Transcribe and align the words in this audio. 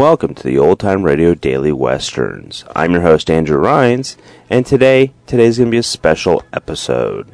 Welcome 0.00 0.34
to 0.36 0.42
the 0.42 0.58
Old 0.58 0.80
Time 0.80 1.02
Radio 1.02 1.34
Daily 1.34 1.72
Westerns. 1.72 2.64
I'm 2.74 2.92
your 2.92 3.02
host 3.02 3.30
Andrew 3.30 3.58
Rhynes, 3.58 4.16
and 4.48 4.64
today 4.64 5.12
today's 5.26 5.58
going 5.58 5.66
to 5.66 5.70
be 5.70 5.76
a 5.76 5.82
special 5.82 6.42
episode. 6.54 7.28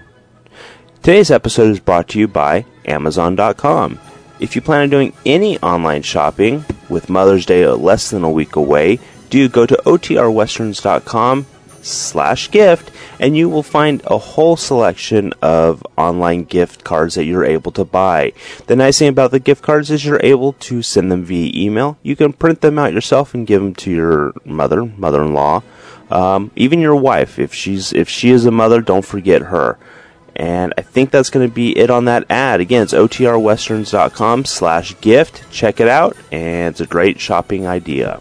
Today's 0.96 1.30
episode 1.30 1.70
is 1.70 1.78
brought 1.78 2.08
to 2.08 2.18
you 2.18 2.26
by 2.26 2.66
Amazon.com. 2.84 4.00
If 4.40 4.56
you 4.56 4.62
plan 4.62 4.80
on 4.80 4.90
doing 4.90 5.12
any 5.24 5.60
online 5.60 6.02
shopping 6.02 6.64
with 6.88 7.08
Mother's 7.08 7.46
Day 7.46 7.64
less 7.68 8.10
than 8.10 8.24
a 8.24 8.30
week 8.32 8.56
away, 8.56 8.98
do 9.30 9.48
go 9.48 9.64
to 9.64 9.80
otrwesterns.com 9.86 11.46
slash 11.82 12.50
gift 12.50 12.90
and 13.18 13.36
you 13.36 13.48
will 13.48 13.62
find 13.62 14.02
a 14.06 14.18
whole 14.18 14.56
selection 14.56 15.32
of 15.42 15.86
online 15.96 16.44
gift 16.44 16.84
cards 16.84 17.14
that 17.14 17.24
you're 17.24 17.44
able 17.44 17.72
to 17.72 17.84
buy. 17.84 18.32
The 18.66 18.76
nice 18.76 18.98
thing 18.98 19.08
about 19.08 19.30
the 19.30 19.40
gift 19.40 19.62
cards 19.62 19.90
is 19.90 20.04
you're 20.04 20.20
able 20.22 20.52
to 20.54 20.82
send 20.82 21.10
them 21.10 21.24
via 21.24 21.50
email. 21.54 21.98
You 22.02 22.16
can 22.16 22.32
print 22.32 22.60
them 22.60 22.78
out 22.78 22.92
yourself 22.92 23.34
and 23.34 23.46
give 23.46 23.62
them 23.62 23.74
to 23.76 23.90
your 23.90 24.32
mother, 24.44 24.84
mother-in-law, 24.84 25.62
um, 26.10 26.50
even 26.56 26.80
your 26.80 26.96
wife. 26.96 27.38
If 27.38 27.54
she's 27.54 27.92
if 27.92 28.08
she 28.08 28.30
is 28.30 28.46
a 28.46 28.50
mother, 28.50 28.80
don't 28.80 29.04
forget 29.04 29.42
her. 29.42 29.78
And 30.36 30.74
I 30.76 30.82
think 30.82 31.10
that's 31.10 31.30
going 31.30 31.48
to 31.48 31.54
be 31.54 31.76
it 31.78 31.88
on 31.88 32.04
that 32.04 32.30
ad. 32.30 32.60
Again, 32.60 32.82
it's 32.82 32.92
otrwesterns.com 32.92 34.44
slash 34.44 35.00
gift. 35.00 35.50
Check 35.50 35.80
it 35.80 35.88
out, 35.88 36.14
and 36.30 36.72
it's 36.72 36.80
a 36.80 36.86
great 36.86 37.18
shopping 37.18 37.66
idea. 37.66 38.20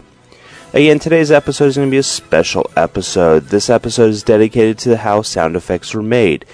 Again, 0.76 0.98
today's 0.98 1.30
episode 1.30 1.68
is 1.68 1.76
going 1.76 1.88
to 1.88 1.90
be 1.90 1.96
a 1.96 2.02
special 2.02 2.70
episode. 2.76 3.44
This 3.44 3.70
episode 3.70 4.10
is 4.10 4.22
dedicated 4.22 4.76
to 4.80 4.98
how 4.98 5.22
sound 5.22 5.56
effects 5.56 5.94
were 5.94 6.02
made. 6.02 6.44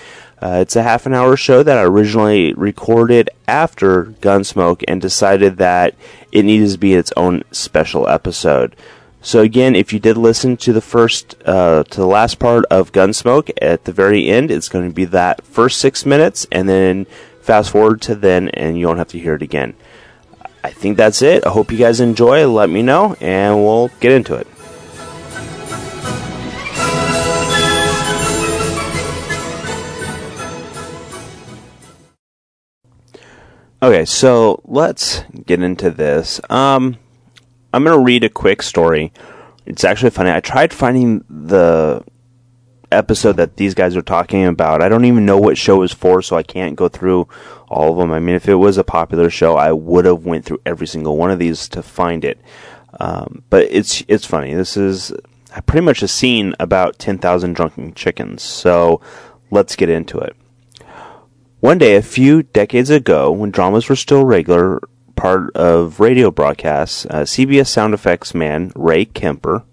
Uh, 0.41 0.59
it's 0.61 0.77
a 0.77 0.85
half 0.85 1.07
an 1.07 1.13
hour 1.13 1.37
show 1.37 1.65
that 1.65 1.77
I 1.77 1.83
originally 1.83 2.53
recorded 2.53 3.31
after 3.49 4.05
Gunsmoke 4.05 4.85
and 4.87 5.03
decided 5.03 5.57
that 5.57 5.97
it 6.31 6.45
needed 6.45 6.71
to 6.71 6.79
be 6.79 6.95
its 6.95 7.13
own 7.17 7.43
special 7.51 8.09
episode. 8.09 8.77
So 9.23 9.41
again, 9.41 9.75
if 9.75 9.93
you 9.93 9.99
did 9.99 10.17
listen 10.17 10.57
to 10.59 10.73
the 10.73 10.81
first 10.81 11.35
uh, 11.45 11.83
to 11.83 12.01
the 12.01 12.07
last 12.07 12.39
part 12.39 12.65
of 12.67 12.93
Gunsmoke 12.93 13.51
at 13.61 13.87
the 13.87 13.93
very 13.93 14.29
end, 14.29 14.53
it's 14.53 14.69
going 14.69 14.89
to 14.89 14.95
be 14.95 15.07
that 15.07 15.45
first 15.45 15.81
six 15.81 16.07
minutes, 16.07 16.47
and 16.53 16.69
then 16.69 17.07
fast 17.41 17.73
forward 17.73 18.01
to 18.03 18.15
then, 18.15 18.51
and 18.51 18.79
you 18.79 18.87
don't 18.87 18.99
have 18.99 19.09
to 19.09 19.19
hear 19.19 19.35
it 19.35 19.43
again. 19.43 19.75
I 20.65 20.71
think 20.71 20.97
that's 20.97 21.23
it. 21.23 21.45
I 21.47 21.51
hope 21.51 21.73
you 21.73 21.79
guys 21.79 22.01
enjoy. 22.01 22.47
Let 22.47 22.71
me 22.71 22.83
know, 22.83 23.17
and 23.21 23.63
we'll 23.65 23.89
get 24.01 24.13
into 24.13 24.35
it. 24.37 24.47
Okay, 33.83 34.05
so 34.05 34.63
let's 34.65 35.25
get 35.45 35.61
into 35.61 35.91
this. 35.91 36.41
Um, 36.49 36.97
I'm 37.73 37.83
going 37.83 37.99
to 37.99 38.05
read 38.05 38.23
a 38.23 38.29
quick 38.29 38.63
story. 38.63 39.13
It's 39.67 39.83
actually 39.83 40.11
funny. 40.11 40.31
I 40.31 40.39
tried 40.39 40.73
finding 40.73 41.25
the 41.29 42.05
episode 42.93 43.37
that 43.37 43.57
these 43.57 43.75
guys 43.75 43.97
are 43.97 44.03
talking 44.03 44.45
about. 44.45 44.83
I 44.83 44.89
don't 44.89 45.05
even 45.05 45.27
know 45.27 45.39
what 45.39 45.59
show 45.59 45.83
is 45.83 45.93
for, 45.93 46.23
so 46.23 46.37
I 46.37 46.43
can't 46.43 46.77
go 46.77 46.89
through 46.89 47.29
all 47.69 47.93
of 47.93 47.99
them. 47.99 48.13
I 48.13 48.21
mean, 48.21 48.35
if 48.35 48.49
it 48.49 48.55
was 48.55 48.79
a 48.79 48.85
popular 48.85 49.31
show, 49.31 49.57
I 49.57 49.73
would 49.73 50.05
have 50.05 50.25
went 50.25 50.45
through 50.45 50.61
every 50.67 50.87
single 50.87 51.17
one 51.17 51.31
of 51.31 51.39
these 51.39 51.69
to 51.71 51.83
find 51.83 52.25
it. 52.25 52.41
Um, 53.01 53.43
but 53.51 53.67
it's 53.71 54.05
it's 54.09 54.27
funny. 54.27 54.55
This 54.55 54.77
is 54.77 55.13
pretty 55.67 55.85
much 55.85 56.03
a 56.03 56.09
scene 56.09 56.55
about 56.61 56.99
ten 56.99 57.19
thousand 57.19 57.55
drunken 57.55 57.95
chickens. 57.95 58.43
So 58.43 59.01
let's 59.51 59.77
get 59.77 59.89
into 59.89 60.19
it. 60.19 60.37
One 61.61 61.79
day, 61.79 61.97
a 61.97 62.03
few 62.03 62.43
decades 62.43 62.91
ago, 62.91 63.31
when 63.31 63.51
dramas 63.51 63.89
were 63.89 63.97
still 63.97 64.25
regular 64.25 64.81
part 65.15 65.55
of 65.55 66.01
radio 66.01 66.31
broadcasts, 66.31 67.07
uh, 67.07 67.23
CBS 67.23 67.69
sound 67.69 67.95
effects 67.95 68.35
man 68.35 68.73
Ray 68.75 69.05
Kemper 69.05 69.65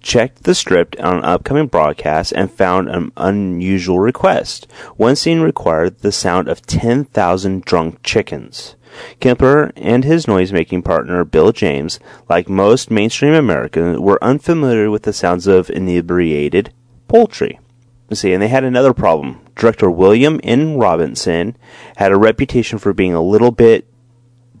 checked 0.00 0.44
the 0.44 0.54
script 0.54 0.96
on 1.00 1.18
an 1.18 1.24
upcoming 1.24 1.66
broadcast 1.66 2.32
and 2.32 2.50
found 2.50 2.88
an 2.88 3.12
unusual 3.16 3.98
request. 3.98 4.66
One 4.96 5.16
scene 5.16 5.40
required 5.40 5.98
the 5.98 6.12
sound 6.12 6.48
of 6.48 6.62
10,000 6.62 7.64
drunk 7.64 8.02
chickens. 8.02 8.76
Kemper 9.20 9.72
and 9.76 10.04
his 10.04 10.26
noise-making 10.26 10.82
partner 10.82 11.24
Bill 11.24 11.52
James, 11.52 12.00
like 12.28 12.48
most 12.48 12.90
mainstream 12.90 13.34
Americans, 13.34 13.98
were 13.98 14.22
unfamiliar 14.22 14.90
with 14.90 15.04
the 15.04 15.12
sounds 15.12 15.46
of 15.46 15.70
inebriated 15.70 16.72
poultry. 17.06 17.60
See, 18.12 18.32
and 18.32 18.42
they 18.42 18.48
had 18.48 18.64
another 18.64 18.92
problem. 18.92 19.40
Director 19.54 19.88
William 19.88 20.40
N. 20.42 20.76
Robinson 20.76 21.56
had 21.96 22.10
a 22.10 22.18
reputation 22.18 22.78
for 22.78 22.92
being 22.92 23.14
a 23.14 23.22
little 23.22 23.52
bit 23.52 23.86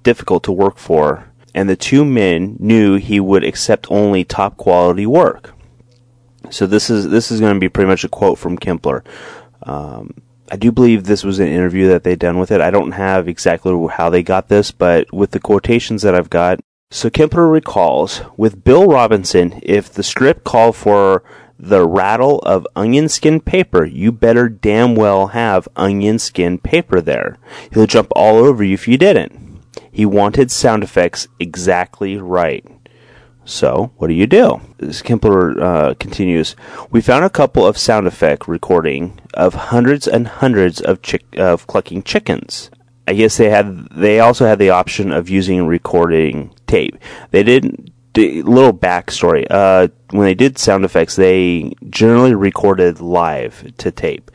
difficult 0.04 0.44
to 0.44 0.52
work 0.52 0.78
for 0.78 1.29
and 1.54 1.68
the 1.68 1.76
two 1.76 2.04
men 2.04 2.56
knew 2.58 2.96
he 2.96 3.20
would 3.20 3.44
accept 3.44 3.90
only 3.90 4.24
top 4.24 4.56
quality 4.56 5.06
work. 5.06 5.54
So 6.50 6.66
this 6.66 6.90
is 6.90 7.08
this 7.10 7.30
is 7.30 7.40
going 7.40 7.54
to 7.54 7.60
be 7.60 7.68
pretty 7.68 7.88
much 7.88 8.04
a 8.04 8.08
quote 8.08 8.38
from 8.38 8.58
Kemper. 8.58 9.04
Um, 9.62 10.14
I 10.50 10.56
do 10.56 10.72
believe 10.72 11.04
this 11.04 11.22
was 11.22 11.38
an 11.38 11.48
interview 11.48 11.88
that 11.88 12.02
they 12.02 12.16
done 12.16 12.38
with 12.38 12.50
it. 12.50 12.60
I 12.60 12.70
don't 12.70 12.92
have 12.92 13.28
exactly 13.28 13.72
how 13.92 14.10
they 14.10 14.22
got 14.22 14.48
this, 14.48 14.72
but 14.72 15.12
with 15.12 15.30
the 15.30 15.38
quotations 15.38 16.02
that 16.02 16.14
I've 16.14 16.30
got, 16.30 16.58
so 16.90 17.08
Kemper 17.08 17.48
recalls 17.48 18.22
with 18.36 18.64
Bill 18.64 18.86
Robinson, 18.86 19.60
if 19.62 19.92
the 19.92 20.02
script 20.02 20.42
called 20.42 20.74
for 20.74 21.22
the 21.56 21.86
rattle 21.86 22.40
of 22.40 22.66
onion 22.74 23.08
skin 23.08 23.40
paper, 23.40 23.84
you 23.84 24.10
better 24.10 24.48
damn 24.48 24.96
well 24.96 25.28
have 25.28 25.68
onion 25.76 26.18
skin 26.18 26.58
paper 26.58 27.00
there. 27.00 27.38
He'll 27.72 27.86
jump 27.86 28.08
all 28.16 28.38
over 28.38 28.64
you 28.64 28.74
if 28.74 28.88
you 28.88 28.96
didn't. 28.96 29.49
He 29.90 30.06
wanted 30.06 30.50
sound 30.50 30.82
effects 30.82 31.28
exactly 31.38 32.16
right. 32.16 32.64
So, 33.44 33.90
what 33.96 34.08
do 34.08 34.14
you 34.14 34.26
do? 34.26 34.60
Kemper 35.02 35.60
uh, 35.60 35.94
continues. 35.94 36.54
We 36.90 37.00
found 37.00 37.24
a 37.24 37.30
couple 37.30 37.66
of 37.66 37.76
sound 37.76 38.06
effect 38.06 38.46
recording 38.46 39.18
of 39.34 39.54
hundreds 39.54 40.06
and 40.06 40.28
hundreds 40.28 40.80
of 40.80 41.02
chick- 41.02 41.36
of 41.36 41.66
clucking 41.66 42.04
chickens. 42.04 42.70
I 43.08 43.14
guess 43.14 43.38
they 43.38 43.50
had. 43.50 43.88
They 43.90 44.20
also 44.20 44.46
had 44.46 44.60
the 44.60 44.70
option 44.70 45.10
of 45.10 45.28
using 45.28 45.66
recording 45.66 46.54
tape. 46.66 46.96
They 47.30 47.42
didn't. 47.42 47.92
Little 48.16 48.74
backstory. 48.74 49.46
Uh, 49.48 49.88
when 50.10 50.26
they 50.26 50.34
did 50.34 50.58
sound 50.58 50.84
effects, 50.84 51.16
they 51.16 51.72
generally 51.88 52.34
recorded 52.34 53.00
live 53.00 53.72
to 53.78 53.90
tape, 53.90 54.30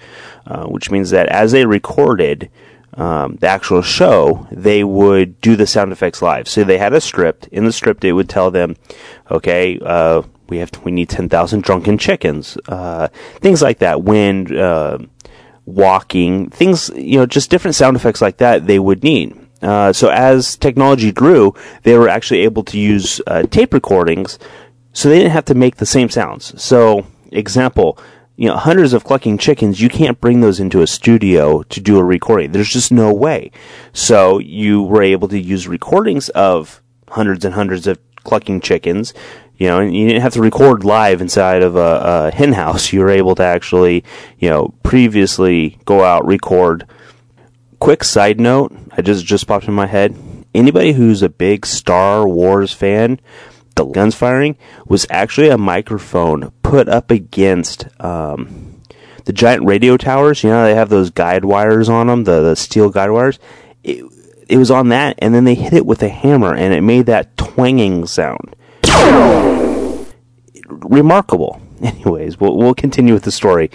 uh, 0.47 0.65
which 0.65 0.89
means 0.91 1.09
that 1.11 1.27
as 1.27 1.51
they 1.51 1.65
recorded, 1.65 2.49
um, 2.95 3.35
the 3.37 3.47
actual 3.47 3.81
show, 3.81 4.47
they 4.51 4.83
would 4.83 5.41
do 5.41 5.55
the 5.55 5.67
sound 5.67 5.91
effects 5.91 6.21
live. 6.21 6.47
So 6.47 6.63
they 6.63 6.77
had 6.77 6.93
a 6.93 7.01
script. 7.01 7.47
In 7.51 7.65
the 7.65 7.71
script, 7.71 8.03
it 8.03 8.13
would 8.13 8.29
tell 8.29 8.51
them, 8.51 8.75
okay, 9.29 9.79
uh, 9.83 10.21
we 10.47 10.57
have 10.59 10.71
to, 10.71 10.79
we 10.81 10.91
need 10.91 11.09
ten 11.09 11.27
thousand 11.27 11.63
drunken 11.63 11.97
chickens, 11.97 12.57
uh, 12.67 13.07
things 13.41 13.61
like 13.61 13.79
that. 13.79 14.03
Wind, 14.03 14.55
uh, 14.55 14.99
walking, 15.65 16.49
things 16.49 16.89
you 16.95 17.17
know, 17.17 17.25
just 17.25 17.49
different 17.49 17.75
sound 17.75 17.97
effects 17.97 18.21
like 18.21 18.37
that. 18.37 18.67
They 18.67 18.79
would 18.79 19.03
need. 19.03 19.35
Uh, 19.61 19.91
so 19.91 20.09
as 20.09 20.55
technology 20.57 21.11
grew, 21.11 21.53
they 21.83 21.97
were 21.97 22.09
actually 22.09 22.41
able 22.41 22.63
to 22.63 22.77
use 22.77 23.19
uh, 23.25 23.43
tape 23.43 23.73
recordings, 23.73 24.37
so 24.93 25.09
they 25.09 25.17
didn't 25.17 25.31
have 25.31 25.45
to 25.45 25.55
make 25.55 25.77
the 25.77 25.85
same 25.85 26.09
sounds. 26.09 26.61
So, 26.61 27.07
example, 27.31 27.97
you 28.37 28.49
know, 28.49 28.57
hundreds 28.57 28.93
of 28.93 29.03
clucking 29.03 29.37
chickens, 29.37 29.81
you 29.81 29.89
can't 29.89 30.19
bring 30.19 30.41
those 30.41 30.59
into 30.59 30.81
a 30.81 30.87
studio 30.87 31.63
to 31.63 31.79
do 31.79 31.97
a 31.97 32.03
recording. 32.03 32.51
There's 32.51 32.69
just 32.69 32.91
no 32.91 33.13
way. 33.13 33.51
So 33.93 34.39
you 34.39 34.83
were 34.83 35.03
able 35.03 35.27
to 35.29 35.39
use 35.39 35.67
recordings 35.67 36.29
of 36.29 36.81
hundreds 37.09 37.45
and 37.45 37.53
hundreds 37.53 37.87
of 37.87 37.99
clucking 38.23 38.59
chickens, 38.59 39.13
you 39.57 39.67
know, 39.67 39.79
and 39.79 39.95
you 39.95 40.07
didn't 40.07 40.21
have 40.21 40.33
to 40.33 40.41
record 40.41 40.83
live 40.83 41.21
inside 41.21 41.61
of 41.61 41.77
a, 41.77 41.79
a 41.79 42.31
hen 42.31 42.53
house. 42.53 42.91
You 42.91 42.99
were 43.01 43.09
able 43.09 43.35
to 43.35 43.43
actually, 43.43 44.03
you 44.37 44.49
know, 44.49 44.73
previously 44.83 45.79
go 45.85 46.03
out, 46.03 46.25
record. 46.25 46.85
Quick 47.79 48.03
side 48.03 48.39
note, 48.39 48.75
I 48.91 49.01
just, 49.01 49.25
just 49.25 49.47
popped 49.47 49.67
in 49.67 49.73
my 49.73 49.87
head. 49.87 50.17
Anybody 50.53 50.93
who's 50.93 51.21
a 51.21 51.29
big 51.29 51.65
Star 51.65 52.27
Wars 52.27 52.73
fan, 52.73 53.19
the 53.75 53.85
guns 53.85 54.15
firing 54.15 54.57
was 54.87 55.05
actually 55.09 55.49
a 55.49 55.57
microphone 55.57 56.51
put 56.63 56.87
up 56.87 57.11
against 57.11 57.87
um, 58.01 58.81
the 59.25 59.33
giant 59.33 59.65
radio 59.65 59.97
towers. 59.97 60.43
You 60.43 60.49
know, 60.49 60.65
they 60.65 60.75
have 60.75 60.89
those 60.89 61.09
guide 61.09 61.45
wires 61.45 61.89
on 61.89 62.07
them, 62.07 62.23
the, 62.23 62.41
the 62.41 62.55
steel 62.55 62.89
guide 62.89 63.11
wires. 63.11 63.39
It, 63.83 64.05
it 64.47 64.57
was 64.57 64.71
on 64.71 64.89
that, 64.89 65.15
and 65.19 65.33
then 65.33 65.43
they 65.43 65.55
hit 65.55 65.73
it 65.73 65.85
with 65.85 66.03
a 66.03 66.09
hammer, 66.09 66.53
and 66.53 66.73
it 66.73 66.81
made 66.81 67.07
that 67.07 67.35
twanging 67.37 68.05
sound. 68.05 68.55
Remarkable. 70.67 71.61
Anyways, 71.81 72.39
we'll, 72.39 72.55
we'll 72.55 72.75
continue 72.75 73.13
with 73.13 73.23
the 73.23 73.31
story. 73.31 73.69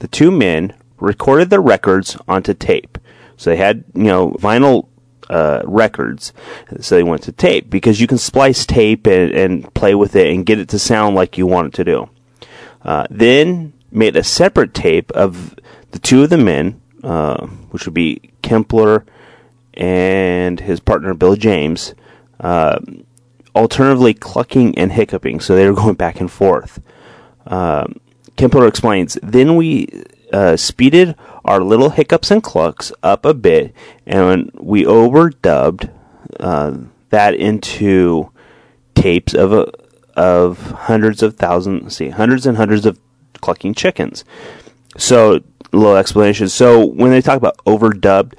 The 0.00 0.08
two 0.08 0.30
men 0.30 0.74
recorded 0.98 1.50
their 1.50 1.60
records 1.60 2.16
onto 2.26 2.54
tape. 2.54 2.98
So 3.36 3.50
they 3.50 3.56
had, 3.56 3.84
you 3.94 4.04
know, 4.04 4.30
vinyl 4.32 4.88
uh, 5.28 5.62
records. 5.64 6.32
So 6.80 6.96
they 6.96 7.02
went 7.02 7.22
to 7.22 7.32
tape 7.32 7.70
because 7.70 8.00
you 8.00 8.06
can 8.06 8.18
splice 8.18 8.66
tape 8.66 9.06
and, 9.06 9.30
and, 9.32 9.74
play 9.74 9.94
with 9.94 10.16
it 10.16 10.32
and 10.32 10.46
get 10.46 10.58
it 10.58 10.68
to 10.70 10.78
sound 10.78 11.14
like 11.16 11.38
you 11.38 11.46
want 11.46 11.68
it 11.68 11.74
to 11.74 11.84
do. 11.84 12.10
Uh, 12.82 13.06
then 13.10 13.72
made 13.90 14.16
a 14.16 14.24
separate 14.24 14.74
tape 14.74 15.10
of 15.12 15.54
the 15.92 15.98
two 15.98 16.22
of 16.22 16.30
the 16.30 16.38
men, 16.38 16.80
uh, 17.02 17.46
which 17.70 17.86
would 17.86 17.94
be 17.94 18.30
Kempler 18.42 19.04
and 19.74 20.60
his 20.60 20.80
partner 20.80 21.14
Bill 21.14 21.36
James, 21.36 21.94
uh, 22.40 22.78
alternatively 23.54 24.14
clucking 24.14 24.76
and 24.76 24.92
hiccuping, 24.92 25.40
so 25.40 25.54
they 25.54 25.68
were 25.68 25.74
going 25.74 25.94
back 25.94 26.20
and 26.20 26.30
forth. 26.30 26.82
Um, 27.46 28.00
Kempler 28.36 28.68
explains, 28.68 29.18
then 29.22 29.56
we 29.56 30.04
uh, 30.34 30.56
speeded 30.56 31.14
our 31.44 31.60
little 31.60 31.90
hiccups 31.90 32.30
and 32.30 32.42
clucks 32.42 32.90
up 33.04 33.24
a 33.24 33.32
bit, 33.32 33.72
and 34.04 34.50
we 34.54 34.84
overdubbed 34.84 35.90
uh, 36.40 36.76
that 37.10 37.34
into 37.34 38.30
tapes 38.96 39.32
of 39.32 39.52
a, 39.52 39.70
of 40.16 40.72
hundreds 40.72 41.22
of 41.22 41.36
thousands, 41.36 41.96
see, 41.96 42.08
hundreds 42.08 42.46
and 42.46 42.56
hundreds 42.56 42.84
of 42.84 42.98
clucking 43.40 43.74
chickens. 43.74 44.24
So, 44.96 45.40
little 45.72 45.96
explanation. 45.96 46.48
So, 46.48 46.84
when 46.84 47.12
they 47.12 47.22
talk 47.22 47.36
about 47.36 47.58
overdubbed, 47.58 48.34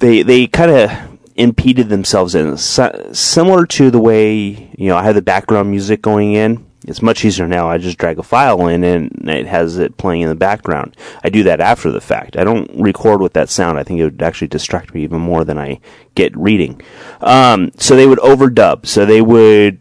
they 0.00 0.22
they 0.22 0.48
kind 0.48 0.70
of 0.70 1.18
impeded 1.36 1.90
themselves 1.90 2.34
in, 2.34 2.56
similar 2.56 3.66
to 3.66 3.90
the 3.90 4.00
way 4.00 4.70
you 4.76 4.88
know 4.88 4.96
I 4.96 5.04
had 5.04 5.14
the 5.14 5.22
background 5.22 5.70
music 5.70 6.02
going 6.02 6.32
in 6.32 6.66
it's 6.86 7.02
much 7.02 7.24
easier 7.24 7.48
now. 7.48 7.68
I 7.68 7.78
just 7.78 7.98
drag 7.98 8.18
a 8.18 8.22
file 8.22 8.68
in 8.68 8.84
and 8.84 9.28
it 9.28 9.46
has 9.46 9.78
it 9.78 9.96
playing 9.96 10.22
in 10.22 10.28
the 10.28 10.34
background. 10.34 10.96
I 11.22 11.30
do 11.30 11.42
that 11.44 11.60
after 11.60 11.90
the 11.90 12.00
fact. 12.00 12.36
I 12.36 12.44
don't 12.44 12.70
record 12.74 13.20
with 13.20 13.32
that 13.34 13.48
sound. 13.48 13.78
I 13.78 13.84
think 13.84 14.00
it 14.00 14.04
would 14.04 14.22
actually 14.22 14.48
distract 14.48 14.94
me 14.94 15.02
even 15.02 15.20
more 15.20 15.44
than 15.44 15.58
I 15.58 15.80
get 16.14 16.36
reading. 16.36 16.80
Um, 17.20 17.72
so 17.76 17.96
they 17.96 18.06
would 18.06 18.18
overdub. 18.18 18.86
So 18.86 19.06
they 19.06 19.22
would 19.22 19.80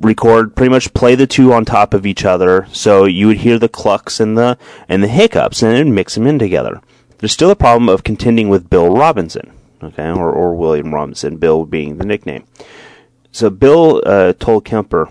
record 0.00 0.54
pretty 0.54 0.70
much 0.70 0.94
play 0.94 1.14
the 1.14 1.26
two 1.26 1.52
on 1.52 1.64
top 1.64 1.92
of 1.92 2.06
each 2.06 2.24
other. 2.24 2.66
So 2.72 3.04
you 3.04 3.26
would 3.26 3.38
hear 3.38 3.58
the 3.58 3.68
clucks 3.68 4.20
and 4.20 4.36
the 4.38 4.56
and 4.88 5.02
the 5.02 5.08
hiccups 5.08 5.62
and 5.62 5.72
then 5.72 5.94
mix 5.94 6.14
them 6.14 6.26
in 6.26 6.38
together. 6.38 6.80
There's 7.18 7.32
still 7.32 7.50
a 7.50 7.56
problem 7.56 7.88
of 7.88 8.04
contending 8.04 8.48
with 8.48 8.70
Bill 8.70 8.94
Robinson, 8.94 9.52
okay, 9.82 10.08
or, 10.08 10.30
or 10.30 10.54
William 10.54 10.94
Robinson, 10.94 11.36
Bill 11.36 11.66
being 11.66 11.98
the 11.98 12.06
nickname. 12.06 12.44
So 13.32 13.50
Bill 13.50 14.00
uh, 14.06 14.34
told 14.34 14.64
Kemper 14.64 15.10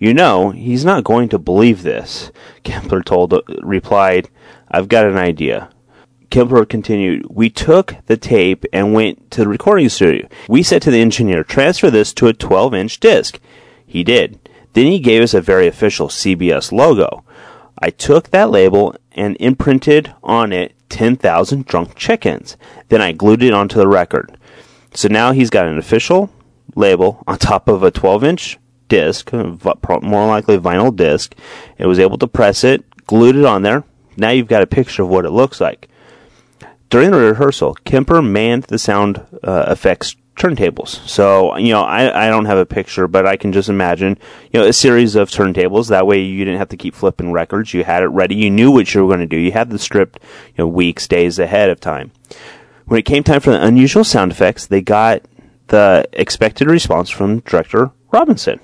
you 0.00 0.14
know, 0.14 0.50
he's 0.50 0.84
not 0.84 1.04
going 1.04 1.28
to 1.28 1.38
believe 1.38 1.82
this. 1.82 2.32
Kempler 2.64 3.04
told, 3.04 3.34
replied, 3.60 4.30
I've 4.70 4.88
got 4.88 5.04
an 5.04 5.18
idea. 5.18 5.68
Kempler 6.30 6.66
continued, 6.66 7.26
We 7.28 7.50
took 7.50 7.96
the 8.06 8.16
tape 8.16 8.64
and 8.72 8.94
went 8.94 9.30
to 9.32 9.42
the 9.42 9.48
recording 9.48 9.90
studio. 9.90 10.26
We 10.48 10.62
said 10.62 10.80
to 10.82 10.90
the 10.90 11.02
engineer, 11.02 11.44
transfer 11.44 11.90
this 11.90 12.14
to 12.14 12.28
a 12.28 12.32
12 12.32 12.74
inch 12.74 12.98
disc. 12.98 13.38
He 13.86 14.02
did. 14.02 14.48
Then 14.72 14.86
he 14.86 15.00
gave 15.00 15.22
us 15.22 15.34
a 15.34 15.40
very 15.42 15.66
official 15.66 16.08
CBS 16.08 16.72
logo. 16.72 17.22
I 17.78 17.90
took 17.90 18.30
that 18.30 18.50
label 18.50 18.96
and 19.12 19.36
imprinted 19.38 20.14
on 20.22 20.50
it 20.52 20.74
10,000 20.88 21.66
drunk 21.66 21.94
chickens. 21.94 22.56
Then 22.88 23.02
I 23.02 23.12
glued 23.12 23.42
it 23.42 23.52
onto 23.52 23.76
the 23.76 23.88
record. 23.88 24.38
So 24.94 25.08
now 25.08 25.32
he's 25.32 25.50
got 25.50 25.66
an 25.66 25.76
official 25.76 26.30
label 26.74 27.22
on 27.26 27.36
top 27.36 27.68
of 27.68 27.82
a 27.82 27.90
12 27.90 28.24
inch 28.24 28.59
disc, 28.90 29.32
more 29.32 30.26
likely 30.26 30.58
vinyl 30.58 30.94
disc. 30.94 31.34
It 31.78 31.86
was 31.86 31.98
able 31.98 32.18
to 32.18 32.26
press 32.26 32.62
it, 32.62 32.84
glued 33.06 33.36
it 33.36 33.46
on 33.46 33.62
there. 33.62 33.84
Now 34.18 34.28
you've 34.28 34.48
got 34.48 34.62
a 34.62 34.66
picture 34.66 35.04
of 35.04 35.08
what 35.08 35.24
it 35.24 35.30
looks 35.30 35.62
like. 35.62 35.88
During 36.90 37.12
the 37.12 37.18
rehearsal, 37.18 37.74
Kemper 37.84 38.20
manned 38.20 38.64
the 38.64 38.78
sound 38.78 39.24
uh, 39.42 39.64
effects 39.68 40.16
turntables. 40.36 41.06
So, 41.08 41.56
you 41.56 41.72
know, 41.72 41.82
I, 41.82 42.26
I 42.26 42.28
don't 42.28 42.46
have 42.46 42.58
a 42.58 42.66
picture, 42.66 43.06
but 43.06 43.26
I 43.26 43.36
can 43.36 43.52
just 43.52 43.68
imagine, 43.68 44.18
you 44.50 44.60
know, 44.60 44.66
a 44.66 44.72
series 44.72 45.14
of 45.14 45.30
turntables. 45.30 45.88
That 45.88 46.06
way 46.06 46.20
you 46.22 46.44
didn't 46.44 46.58
have 46.58 46.70
to 46.70 46.76
keep 46.76 46.94
flipping 46.94 47.30
records. 47.30 47.72
You 47.72 47.84
had 47.84 48.02
it 48.02 48.08
ready. 48.08 48.34
You 48.34 48.50
knew 48.50 48.70
what 48.70 48.92
you 48.92 49.02
were 49.02 49.08
going 49.08 49.20
to 49.20 49.26
do. 49.26 49.36
You 49.36 49.52
had 49.52 49.70
the 49.70 49.78
script, 49.78 50.18
you 50.48 50.64
know, 50.64 50.66
weeks, 50.66 51.06
days 51.06 51.38
ahead 51.38 51.70
of 51.70 51.78
time. 51.78 52.10
When 52.86 52.98
it 52.98 53.04
came 53.04 53.22
time 53.22 53.40
for 53.40 53.50
the 53.50 53.64
unusual 53.64 54.02
sound 54.02 54.32
effects, 54.32 54.66
they 54.66 54.80
got 54.80 55.22
the 55.68 56.08
expected 56.12 56.68
response 56.68 57.08
from 57.08 57.40
director 57.40 57.92
Robinson. 58.10 58.58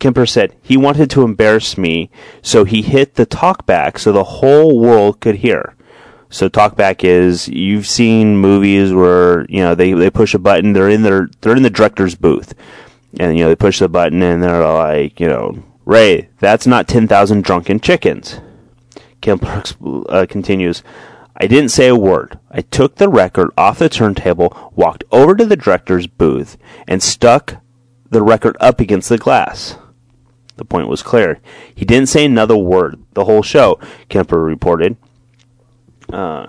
Kemper 0.00 0.26
said 0.26 0.56
he 0.62 0.76
wanted 0.76 1.10
to 1.10 1.22
embarrass 1.22 1.78
me, 1.78 2.10
so 2.42 2.64
he 2.64 2.82
hit 2.82 3.14
the 3.14 3.26
talkback 3.26 3.98
so 3.98 4.10
the 4.10 4.24
whole 4.24 4.80
world 4.80 5.20
could 5.20 5.36
hear. 5.36 5.76
So 6.30 6.48
talkback 6.48 7.04
is 7.04 7.48
you've 7.48 7.86
seen 7.86 8.36
movies 8.36 8.92
where 8.92 9.44
you 9.48 9.60
know 9.60 9.74
they, 9.74 9.92
they 9.92 10.10
push 10.10 10.34
a 10.34 10.38
button, 10.38 10.72
they're 10.72 10.88
in 10.88 11.02
their 11.02 11.28
they're 11.40 11.56
in 11.56 11.62
the 11.62 11.70
director's 11.70 12.14
booth, 12.14 12.54
and 13.18 13.36
you 13.36 13.44
know 13.44 13.48
they 13.48 13.56
push 13.56 13.78
the 13.78 13.88
button 13.88 14.22
and 14.22 14.42
they're 14.42 14.64
like 14.64 15.20
you 15.20 15.28
know 15.28 15.62
Ray, 15.84 16.28
that's 16.38 16.66
not 16.66 16.88
ten 16.88 17.06
thousand 17.06 17.44
drunken 17.44 17.80
chickens. 17.80 18.40
Kemper 19.20 19.62
uh, 20.08 20.26
continues. 20.28 20.82
I 21.36 21.46
didn't 21.46 21.70
say 21.70 21.88
a 21.88 21.96
word. 21.96 22.38
I 22.50 22.60
took 22.60 22.96
the 22.96 23.08
record 23.08 23.50
off 23.56 23.78
the 23.78 23.88
turntable, 23.88 24.72
walked 24.74 25.04
over 25.10 25.34
to 25.34 25.44
the 25.44 25.56
director's 25.56 26.06
booth, 26.06 26.56
and 26.86 27.02
stuck 27.02 27.56
the 28.10 28.22
record 28.22 28.56
up 28.60 28.78
against 28.78 29.08
the 29.08 29.18
glass. 29.18 29.76
The 30.56 30.64
point 30.64 30.88
was 30.88 31.02
clear. 31.02 31.40
He 31.74 31.84
didn't 31.84 32.08
say 32.08 32.24
another 32.24 32.56
word 32.56 33.02
the 33.14 33.24
whole 33.24 33.42
show, 33.42 33.80
Kemper 34.08 34.42
reported. 34.42 34.96
Uh, 36.12 36.48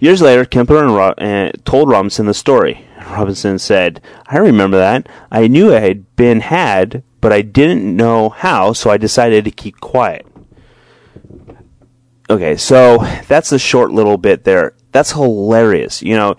years 0.00 0.20
later, 0.20 0.44
Kemper 0.44 0.82
and 0.82 0.94
Ro- 0.94 1.10
uh, 1.10 1.52
told 1.64 1.88
Robinson 1.88 2.26
the 2.26 2.34
story. 2.34 2.86
Robinson 3.06 3.58
said, 3.58 4.00
I 4.26 4.38
remember 4.38 4.78
that. 4.78 5.08
I 5.30 5.46
knew 5.46 5.72
I 5.72 5.80
had 5.80 6.16
been 6.16 6.40
had, 6.40 7.04
but 7.20 7.32
I 7.32 7.42
didn't 7.42 7.96
know 7.96 8.30
how, 8.30 8.72
so 8.72 8.90
I 8.90 8.96
decided 8.96 9.44
to 9.44 9.50
keep 9.50 9.80
quiet. 9.80 10.26
Okay, 12.28 12.56
so 12.56 12.98
that's 13.28 13.52
a 13.52 13.58
short 13.58 13.92
little 13.92 14.18
bit 14.18 14.42
there. 14.42 14.74
That's 14.90 15.12
hilarious. 15.12 16.02
You 16.02 16.16
know, 16.16 16.36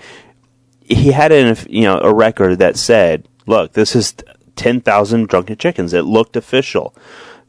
he 0.82 1.12
had 1.12 1.32
an, 1.32 1.56
you 1.70 1.84
know, 1.84 2.00
a 2.00 2.14
record 2.14 2.60
that 2.60 2.76
said, 2.76 3.28
look, 3.46 3.74
this 3.74 3.96
is 3.96 4.16
10,000 4.58 5.28
drunken 5.28 5.58
chickens. 5.58 5.94
It 5.94 6.04
looked 6.04 6.36
official. 6.36 6.96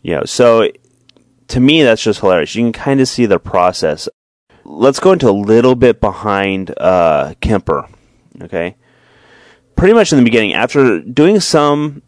You 0.02 0.16
know, 0.16 0.24
so 0.24 0.68
to 1.48 1.60
me, 1.60 1.82
that's 1.82 2.02
just 2.02 2.20
hilarious. 2.20 2.54
You 2.54 2.64
can 2.64 2.72
kind 2.72 3.00
of 3.00 3.08
see 3.08 3.26
the 3.26 3.38
process. 3.38 4.08
Let's 4.64 5.00
go 5.00 5.12
into 5.12 5.28
a 5.28 5.32
little 5.32 5.74
bit 5.74 6.00
behind 6.00 6.72
uh, 6.78 7.34
Kemper. 7.40 7.88
Okay. 8.42 8.76
Pretty 9.76 9.94
much 9.94 10.12
in 10.12 10.18
the 10.18 10.24
beginning, 10.24 10.54
after 10.54 11.00
doing 11.00 11.40
some 11.40 12.02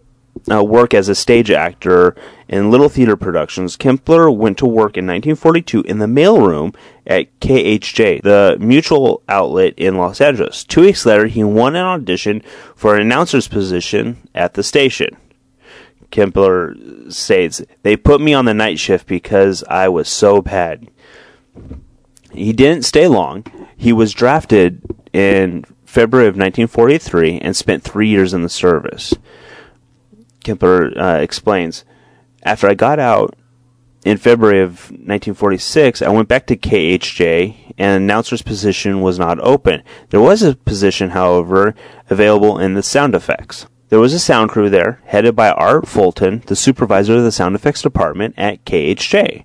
uh, 0.50 0.62
work 0.62 0.94
as 0.94 1.08
a 1.08 1.14
stage 1.14 1.50
actor 1.50 2.14
in 2.48 2.70
little 2.70 2.88
theater 2.88 3.16
productions, 3.16 3.76
Kempler 3.76 4.34
went 4.34 4.58
to 4.58 4.66
work 4.66 4.96
in 4.96 5.06
1942 5.06 5.82
in 5.82 5.98
the 5.98 6.06
mailroom 6.06 6.74
at 7.06 7.38
KHJ, 7.40 8.22
the 8.22 8.56
mutual 8.60 9.22
outlet 9.28 9.74
in 9.76 9.96
Los 9.96 10.20
Angeles. 10.20 10.64
Two 10.64 10.82
weeks 10.82 11.06
later, 11.06 11.26
he 11.26 11.44
won 11.44 11.76
an 11.76 11.84
audition 11.84 12.42
for 12.74 12.94
an 12.94 13.02
announcer's 13.02 13.48
position 13.48 14.28
at 14.34 14.54
the 14.54 14.62
station. 14.62 15.16
Kempler 16.10 17.12
states, 17.12 17.62
They 17.82 17.96
put 17.96 18.20
me 18.20 18.34
on 18.34 18.44
the 18.44 18.54
night 18.54 18.78
shift 18.78 19.06
because 19.06 19.62
I 19.68 19.88
was 19.88 20.08
so 20.08 20.42
bad. 20.42 20.88
He 22.32 22.52
didn't 22.52 22.84
stay 22.84 23.06
long. 23.06 23.44
He 23.76 23.92
was 23.92 24.12
drafted 24.12 24.82
in 25.12 25.64
February 25.84 26.28
of 26.28 26.34
1943 26.34 27.40
and 27.40 27.56
spent 27.56 27.82
three 27.82 28.08
years 28.08 28.32
in 28.32 28.42
the 28.42 28.48
service. 28.48 29.14
Kemper 30.42 30.98
uh, 30.98 31.18
explains, 31.18 31.84
after 32.42 32.68
I 32.68 32.74
got 32.74 32.98
out 32.98 33.36
in 34.04 34.16
February 34.16 34.62
of 34.62 34.90
1946, 34.90 36.02
I 36.02 36.08
went 36.08 36.28
back 36.28 36.46
to 36.46 36.56
KHJ, 36.56 37.74
and 37.76 38.02
announcer's 38.02 38.42
position 38.42 39.02
was 39.02 39.18
not 39.18 39.38
open. 39.40 39.82
There 40.08 40.20
was 40.20 40.42
a 40.42 40.56
position, 40.56 41.10
however, 41.10 41.74
available 42.08 42.58
in 42.58 42.74
the 42.74 42.82
sound 42.82 43.14
effects. 43.14 43.66
There 43.90 44.00
was 44.00 44.14
a 44.14 44.20
sound 44.20 44.50
crew 44.50 44.70
there, 44.70 45.02
headed 45.06 45.34
by 45.34 45.50
Art 45.50 45.88
Fulton, 45.88 46.42
the 46.46 46.56
supervisor 46.56 47.16
of 47.16 47.24
the 47.24 47.32
sound 47.32 47.56
effects 47.56 47.82
department 47.82 48.34
at 48.38 48.64
KHJ. 48.64 49.44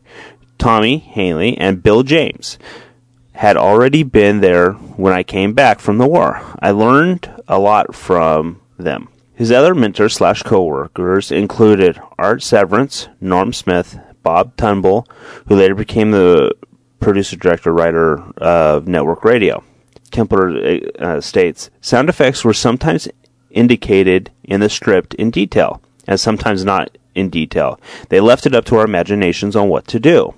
Tommy 0.57 0.99
Hanley 0.99 1.57
and 1.57 1.83
Bill 1.83 2.03
James 2.03 2.57
had 3.33 3.57
already 3.57 4.03
been 4.03 4.39
there 4.39 4.71
when 4.71 5.13
I 5.13 5.23
came 5.23 5.53
back 5.53 5.79
from 5.79 5.97
the 5.97 6.07
war. 6.07 6.41
I 6.59 6.71
learned 6.71 7.29
a 7.47 7.59
lot 7.59 7.93
from 7.93 8.61
them. 8.77 9.09
His 9.35 9.51
other 9.51 9.75
mentors 9.75 10.13
slash 10.13 10.43
co-workers 10.43 11.31
included 11.31 11.99
Art 12.17 12.41
Severance, 12.41 13.09
Norm 13.19 13.51
Smith, 13.51 13.99
Bob 14.23 14.55
Tunbell, 14.55 15.05
who 15.47 15.55
later 15.55 15.75
became 15.75 16.11
the 16.11 16.53
producer, 17.01 17.35
director, 17.35 17.73
writer 17.73 18.23
of 18.37 18.87
network 18.87 19.25
radio. 19.25 19.61
Kempler 20.11 21.01
uh, 21.01 21.19
states, 21.19 21.69
sound 21.81 22.07
effects 22.07 22.45
were 22.45 22.53
sometimes 22.53 23.09
indicated 23.51 24.31
in 24.43 24.61
the 24.61 24.69
script 24.69 25.13
in 25.15 25.31
detail, 25.31 25.81
and 26.07 26.17
sometimes 26.17 26.63
not 26.63 26.97
in 27.13 27.29
detail. 27.29 27.79
They 28.09 28.21
left 28.21 28.45
it 28.45 28.55
up 28.55 28.65
to 28.65 28.77
our 28.77 28.85
imaginations 28.85 29.55
on 29.55 29.67
what 29.67 29.85
to 29.87 29.99
do. 29.99 30.33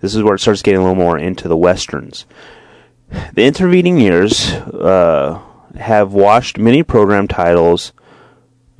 This 0.00 0.14
is 0.14 0.22
where 0.22 0.34
it 0.34 0.40
starts 0.40 0.62
getting 0.62 0.80
a 0.80 0.82
little 0.82 0.96
more 0.96 1.16
into 1.16 1.46
the 1.46 1.56
westerns. 1.56 2.26
The 3.34 3.44
intervening 3.44 3.98
years 4.00 4.50
uh, 4.50 5.40
have 5.78 6.12
washed 6.12 6.58
many 6.58 6.82
program 6.82 7.28
titles 7.28 7.92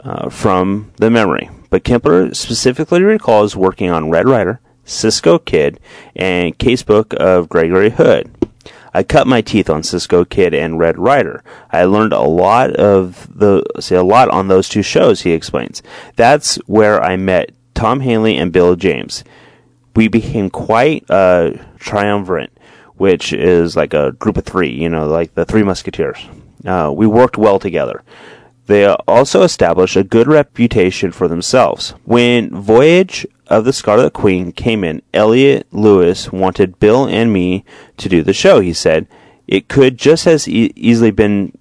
uh, 0.07 0.31
from 0.31 0.93
the 0.97 1.11
memory. 1.11 1.51
But 1.69 1.85
Kemper 1.85 2.33
specifically 2.33 3.03
recalls 3.03 3.57
working 3.57 3.91
on 3.91 4.09
Red 4.09 4.29
Ryder, 4.29 4.61
Cisco 4.85 5.39
Kid, 5.39 5.81
and 6.15 6.57
Casebook 6.57 7.13
of 7.15 7.49
Gregory 7.49 7.91
Hood. 7.91 8.31
I 8.95 9.03
cut 9.03 9.27
my 9.27 9.43
teeth 9.43 9.69
on 9.69 9.83
Cisco 9.83 10.25
Kid 10.25 10.55
and 10.55 10.79
Red 10.79 10.97
Ryder. 10.97 11.43
I 11.71 11.85
learned 11.85 12.15
a 12.15 12.23
lot 12.23 12.71
of 12.77 13.29
the 13.37 13.63
say 13.81 13.97
a 13.97 14.03
lot 14.03 14.31
on 14.31 14.49
those 14.49 14.71
two 14.71 14.83
shows, 14.83 15.23
he 15.23 15.33
explains. 15.33 15.83
That's 16.15 16.57
where 16.67 17.03
I 17.03 17.17
met 17.17 17.51
Tom 17.75 18.01
Hanley 18.01 18.39
and 18.39 18.53
Bill 18.53 18.75
James. 18.75 19.23
We 19.95 20.09
became 20.09 20.49
quite 20.49 21.05
uh, 21.11 21.53
triumvirate, 21.79 22.57
which 22.95 23.33
is 23.33 23.77
like 23.77 23.93
a 23.93 24.13
group 24.13 24.39
of 24.39 24.45
three, 24.45 24.73
you 24.73 24.89
know, 24.89 25.07
like 25.07 25.35
the 25.35 25.45
Three 25.45 25.63
Musketeers. 25.63 26.25
Uh, 26.65 26.91
we 26.95 27.07
worked 27.07 27.37
well 27.37 27.59
together. 27.59 28.03
They 28.67 28.87
also 28.87 29.43
established 29.43 29.97
a 29.97 30.05
good 30.05 30.27
reputation 30.27 31.13
for 31.13 31.29
themselves. 31.29 31.91
When 32.05 32.51
Voyage 32.51 33.27
of 33.47 33.65
the 33.65 33.73
Scarlet 33.73 34.13
Queen 34.13 34.53
came 34.53 34.83
in, 34.83 35.03
Elliot 35.15 35.67
Lewis 35.71 36.33
wanted 36.33 36.81
Bill 36.81 37.07
and 37.07 37.33
me 37.33 37.65
to 37.97 38.09
do 38.09 38.23
the 38.23 38.33
show, 38.33 38.61
he 38.61 38.73
said. 38.73 39.07
It 39.47 39.69
could 39.69 39.97
just 39.97 40.27
as 40.27 40.49
e- 40.49 40.73
easily 40.75 41.13
been 41.13 41.57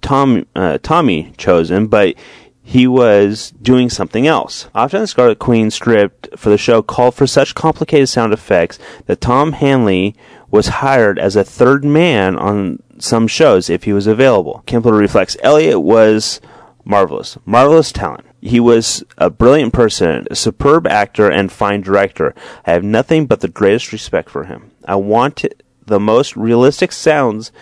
Tom, 0.00 0.46
uh, 0.56 0.78
Tommy 0.82 1.32
chosen, 1.36 1.86
but 1.86 2.16
he 2.64 2.86
was 2.86 3.52
doing 3.62 3.88
something 3.88 4.26
else. 4.26 4.68
Often 4.74 5.02
the 5.02 5.06
Scarlet 5.06 5.38
Queen 5.38 5.70
script 5.70 6.28
for 6.36 6.50
the 6.50 6.58
show 6.58 6.82
called 6.82 7.14
for 7.14 7.26
such 7.26 7.54
complicated 7.54 8.08
sound 8.08 8.32
effects 8.32 8.78
that 9.06 9.20
Tom 9.20 9.52
Hanley 9.52 10.16
was 10.50 10.68
hired 10.68 11.18
as 11.18 11.36
a 11.36 11.44
third 11.44 11.84
man 11.84 12.36
on 12.36 12.82
some 13.02 13.26
shows 13.26 13.68
if 13.68 13.84
he 13.84 13.92
was 13.92 14.06
available. 14.06 14.62
Kempler 14.66 14.98
reflects 14.98 15.36
Elliot 15.42 15.80
was 15.80 16.40
marvelous, 16.84 17.38
marvelous 17.44 17.92
talent. 17.92 18.26
He 18.40 18.58
was 18.58 19.04
a 19.18 19.30
brilliant 19.30 19.72
person, 19.72 20.26
a 20.30 20.34
superb 20.34 20.86
actor, 20.86 21.30
and 21.30 21.52
fine 21.52 21.80
director. 21.80 22.34
I 22.66 22.72
have 22.72 22.82
nothing 22.82 23.26
but 23.26 23.40
the 23.40 23.48
greatest 23.48 23.92
respect 23.92 24.30
for 24.30 24.44
him. 24.44 24.72
I 24.84 24.96
want 24.96 25.44
the 25.86 26.00
most 26.00 26.36
realistic 26.36 26.92
sounds 26.92 27.52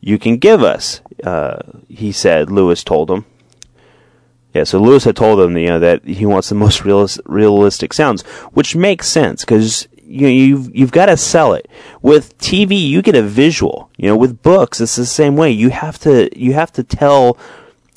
you 0.00 0.18
can 0.18 0.38
give 0.38 0.62
us, 0.62 1.02
uh, 1.24 1.58
he 1.88 2.10
said, 2.10 2.50
Lewis 2.50 2.82
told 2.82 3.10
him. 3.10 3.26
Yeah, 4.54 4.64
so 4.64 4.80
Lewis 4.80 5.04
had 5.04 5.14
told 5.14 5.40
him, 5.40 5.56
you 5.56 5.68
know, 5.68 5.78
that 5.78 6.04
he 6.04 6.26
wants 6.26 6.48
the 6.48 6.56
most 6.56 6.82
realis- 6.82 7.20
realistic 7.24 7.92
sounds, 7.92 8.22
which 8.52 8.74
makes 8.74 9.06
sense 9.06 9.44
because 9.44 9.86
you 10.10 10.22
know, 10.22 10.28
you've 10.28 10.76
you've 10.76 10.92
got 10.92 11.06
to 11.06 11.16
sell 11.16 11.54
it. 11.54 11.68
With 12.02 12.36
TV, 12.38 12.80
you 12.88 13.00
get 13.00 13.14
a 13.14 13.22
visual. 13.22 13.90
You 13.96 14.08
know, 14.08 14.16
with 14.16 14.42
books, 14.42 14.80
it's 14.80 14.96
the 14.96 15.06
same 15.06 15.36
way. 15.36 15.50
You 15.50 15.70
have 15.70 15.98
to 16.00 16.28
you 16.38 16.54
have 16.54 16.72
to 16.72 16.82
tell 16.82 17.38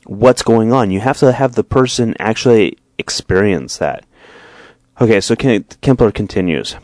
what's 0.05 0.43
going 0.43 0.71
on. 0.71 0.91
You 0.91 0.99
have 0.99 1.17
to 1.19 1.31
have 1.31 1.55
the 1.55 1.63
person 1.63 2.15
actually 2.19 2.77
experience 2.97 3.77
that. 3.77 4.05
Okay, 5.01 5.19
so 5.21 5.35
Kempler 5.35 6.13
continues. 6.13 6.75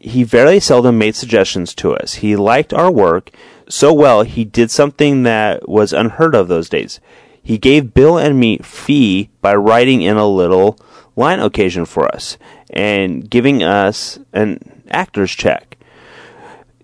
He 0.00 0.24
very 0.24 0.58
seldom 0.58 0.98
made 0.98 1.14
suggestions 1.14 1.74
to 1.76 1.94
us. 1.94 2.14
He 2.14 2.34
liked 2.34 2.74
our 2.74 2.90
work 2.90 3.30
so 3.68 3.92
well 3.92 4.22
he 4.22 4.44
did 4.44 4.70
something 4.70 5.22
that 5.24 5.68
was 5.68 5.92
unheard 5.92 6.34
of 6.34 6.48
those 6.48 6.68
days. 6.68 7.00
He 7.42 7.58
gave 7.58 7.94
Bill 7.94 8.18
and 8.18 8.38
me 8.38 8.58
fee 8.58 9.30
by 9.40 9.54
writing 9.54 10.02
in 10.02 10.16
a 10.16 10.26
little 10.26 10.78
line 11.16 11.40
occasion 11.40 11.84
for 11.86 12.06
us 12.14 12.38
and 12.70 13.28
giving 13.28 13.62
us 13.62 14.18
an 14.32 14.82
actor's 14.90 15.32
check. 15.32 15.76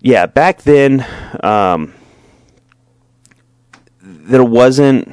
Yeah, 0.01 0.27
back 0.27 0.63
then, 0.63 1.07
um, 1.43 1.95
there 4.01 4.45
wasn't. 4.45 5.09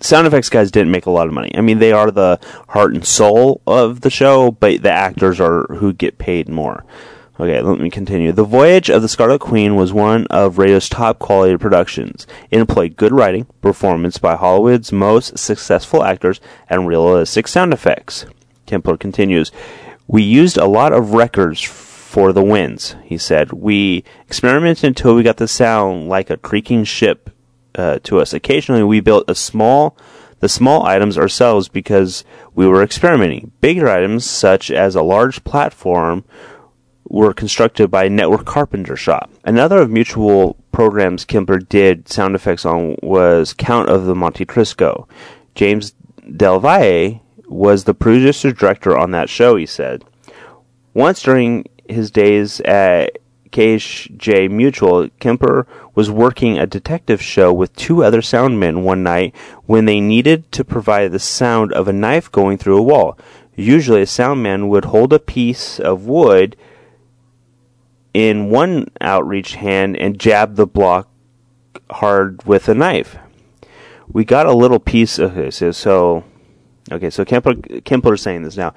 Sound 0.00 0.28
effects 0.28 0.48
guys 0.48 0.70
didn't 0.70 0.92
make 0.92 1.06
a 1.06 1.10
lot 1.10 1.26
of 1.26 1.32
money. 1.32 1.50
I 1.56 1.60
mean, 1.60 1.80
they 1.80 1.90
are 1.90 2.12
the 2.12 2.38
heart 2.68 2.94
and 2.94 3.04
soul 3.04 3.60
of 3.66 4.02
the 4.02 4.10
show, 4.10 4.52
but 4.52 4.82
the 4.82 4.92
actors 4.92 5.40
are 5.40 5.64
who 5.64 5.92
get 5.92 6.18
paid 6.18 6.48
more. 6.48 6.84
Okay, 7.40 7.60
let 7.60 7.78
me 7.78 7.88
continue. 7.88 8.32
The 8.32 8.42
Voyage 8.42 8.90
of 8.90 9.00
the 9.00 9.08
Scarlet 9.08 9.38
Queen 9.38 9.76
was 9.76 9.92
one 9.92 10.26
of 10.26 10.58
radio's 10.58 10.88
top 10.88 11.20
quality 11.20 11.56
productions. 11.56 12.26
It 12.50 12.58
employed 12.58 12.96
good 12.96 13.12
writing, 13.12 13.44
performance 13.60 14.18
by 14.18 14.34
Hollywood's 14.34 14.90
most 14.90 15.38
successful 15.38 16.02
actors, 16.02 16.40
and 16.68 16.88
realistic 16.88 17.46
sound 17.46 17.72
effects. 17.72 18.26
Kempler 18.66 18.98
continues, 18.98 19.52
We 20.08 20.24
used 20.24 20.56
a 20.56 20.66
lot 20.66 20.92
of 20.92 21.14
records 21.14 21.62
for 21.62 22.32
the 22.32 22.42
winds, 22.42 22.96
he 23.04 23.16
said. 23.16 23.52
We 23.52 24.02
experimented 24.26 24.84
until 24.84 25.14
we 25.14 25.22
got 25.22 25.36
the 25.36 25.46
sound 25.46 26.08
like 26.08 26.30
a 26.30 26.38
creaking 26.38 26.84
ship 26.84 27.30
uh, 27.76 28.00
to 28.02 28.18
us. 28.18 28.32
Occasionally, 28.32 28.82
we 28.82 28.98
built 28.98 29.30
a 29.30 29.36
small 29.36 29.96
the 30.40 30.48
small 30.48 30.86
items 30.86 31.18
ourselves 31.18 31.68
because 31.68 32.24
we 32.54 32.66
were 32.66 32.82
experimenting. 32.82 33.50
Bigger 33.60 33.88
items, 33.88 34.24
such 34.24 34.70
as 34.70 34.94
a 34.94 35.02
large 35.02 35.42
platform, 35.42 36.24
were 37.08 37.32
constructed 37.32 37.90
by 37.90 38.08
Network 38.08 38.44
Carpenter 38.44 38.96
Shop. 38.96 39.30
Another 39.44 39.78
of 39.78 39.90
Mutual 39.90 40.56
programs 40.72 41.24
Kempler 41.24 41.66
did 41.68 42.08
sound 42.08 42.34
effects 42.34 42.66
on 42.66 42.96
was 43.02 43.54
Count 43.54 43.88
of 43.88 44.04
the 44.04 44.14
Monte 44.14 44.44
Cristo. 44.44 45.08
James 45.54 45.94
Del 46.36 46.60
Valle 46.60 47.20
was 47.46 47.84
the 47.84 47.94
producer 47.94 48.52
director 48.52 48.96
on 48.96 49.10
that 49.12 49.30
show, 49.30 49.56
he 49.56 49.64
said. 49.64 50.04
Once 50.92 51.22
during 51.22 51.64
his 51.88 52.10
days 52.10 52.60
at 52.60 53.18
KHJ 53.50 54.50
Mutual, 54.50 55.08
Kemper 55.18 55.66
was 55.94 56.10
working 56.10 56.58
a 56.58 56.66
detective 56.66 57.22
show 57.22 57.52
with 57.52 57.74
two 57.74 58.04
other 58.04 58.20
soundmen 58.20 58.82
one 58.82 59.02
night 59.02 59.34
when 59.64 59.86
they 59.86 60.00
needed 60.00 60.52
to 60.52 60.64
provide 60.64 61.12
the 61.12 61.18
sound 61.18 61.72
of 61.72 61.88
a 61.88 61.92
knife 61.92 62.30
going 62.30 62.58
through 62.58 62.76
a 62.76 62.82
wall. 62.82 63.18
Usually, 63.56 64.02
a 64.02 64.06
soundman 64.06 64.68
would 64.68 64.86
hold 64.86 65.12
a 65.12 65.18
piece 65.18 65.80
of 65.80 66.06
wood 66.06 66.56
in 68.14 68.50
one 68.50 68.88
outreached 69.00 69.56
hand 69.56 69.96
and 69.96 70.18
jab 70.18 70.56
the 70.56 70.66
block 70.66 71.08
hard 71.90 72.44
with 72.44 72.68
a 72.68 72.74
knife. 72.74 73.16
We 74.08 74.24
got 74.24 74.46
a 74.46 74.52
little 74.52 74.80
piece 74.80 75.18
of 75.18 75.34
this. 75.34 75.76
So, 75.76 76.24
okay, 76.90 77.10
so 77.10 77.24
Kempler, 77.24 77.82
Kempler 77.82 78.14
is 78.14 78.22
saying 78.22 78.42
this 78.42 78.56
now. 78.56 78.74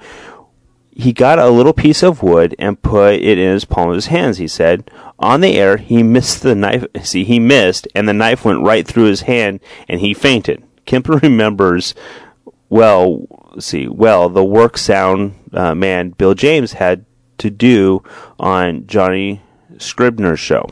He 0.94 1.14
got 1.14 1.38
a 1.38 1.48
little 1.48 1.72
piece 1.72 2.02
of 2.02 2.22
wood 2.22 2.54
and 2.58 2.82
put 2.82 3.14
it 3.14 3.38
in 3.38 3.52
his 3.52 3.64
palm 3.64 3.88
of 3.88 3.94
his 3.94 4.06
hands, 4.06 4.36
he 4.36 4.46
said. 4.46 4.90
On 5.18 5.40
the 5.40 5.56
air, 5.56 5.78
he 5.78 6.02
missed 6.02 6.42
the 6.42 6.54
knife. 6.54 6.84
See, 7.02 7.24
he 7.24 7.38
missed, 7.38 7.88
and 7.94 8.06
the 8.06 8.12
knife 8.12 8.44
went 8.44 8.62
right 8.62 8.86
through 8.86 9.04
his 9.04 9.22
hand, 9.22 9.60
and 9.88 10.00
he 10.00 10.12
fainted. 10.12 10.62
Kempler 10.84 11.16
remembers, 11.22 11.94
well, 12.68 13.26
see, 13.58 13.88
well, 13.88 14.28
the 14.28 14.44
work 14.44 14.76
sound 14.76 15.34
uh, 15.52 15.74
man 15.74 16.10
Bill 16.10 16.34
James 16.34 16.72
had 16.72 17.04
to 17.38 17.50
do 17.50 18.02
on 18.38 18.86
Johnny 18.86 19.42
Scribner's 19.78 20.40
show, 20.40 20.68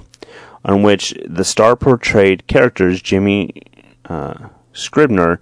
on 0.64 0.82
which 0.82 1.14
the 1.26 1.44
star 1.44 1.76
portrayed 1.76 2.46
characters 2.46 3.02
Jimmy 3.02 3.62
uh, 4.06 4.48
Scribner 4.72 5.40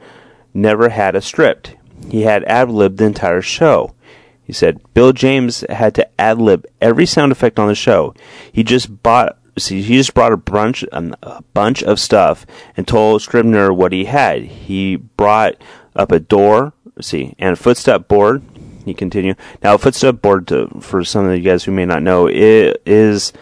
never 0.54 0.88
had 0.88 1.14
a 1.14 1.20
script. 1.20 1.76
He 2.08 2.22
had 2.22 2.44
ad 2.44 2.70
libbed 2.70 2.98
the 2.98 3.04
entire 3.04 3.42
show. 3.42 3.94
He 4.42 4.52
said 4.52 4.80
Bill 4.94 5.12
James 5.12 5.64
had 5.68 5.94
to 5.96 6.20
ad 6.20 6.38
lib 6.38 6.64
every 6.80 7.04
sound 7.06 7.32
effect 7.32 7.58
on 7.58 7.68
the 7.68 7.74
show. 7.74 8.14
He 8.50 8.64
just 8.64 9.02
bought 9.02 9.38
see, 9.58 9.82
he 9.82 9.96
just 9.96 10.14
brought 10.14 10.32
a 10.32 10.36
bunch 10.36 10.84
a 10.92 11.42
bunch 11.52 11.82
of 11.82 12.00
stuff 12.00 12.46
and 12.76 12.86
told 12.86 13.22
Scribner 13.22 13.72
what 13.72 13.92
he 13.92 14.06
had. 14.06 14.44
He 14.44 14.96
brought 14.96 15.56
up 15.94 16.12
a 16.12 16.20
door, 16.20 16.72
see, 17.00 17.34
and 17.38 17.52
a 17.52 17.56
footstep 17.56 18.08
board 18.08 18.42
he 18.88 18.94
continue. 18.94 19.34
Now, 19.62 19.76
footstep 19.76 20.20
board, 20.20 20.48
to, 20.48 20.68
for 20.80 21.04
some 21.04 21.26
of 21.26 21.36
you 21.36 21.42
guys 21.42 21.64
who 21.64 21.72
may 21.72 21.84
not 21.84 22.02
know, 22.02 22.26
it 22.26 22.82
is 22.84 23.32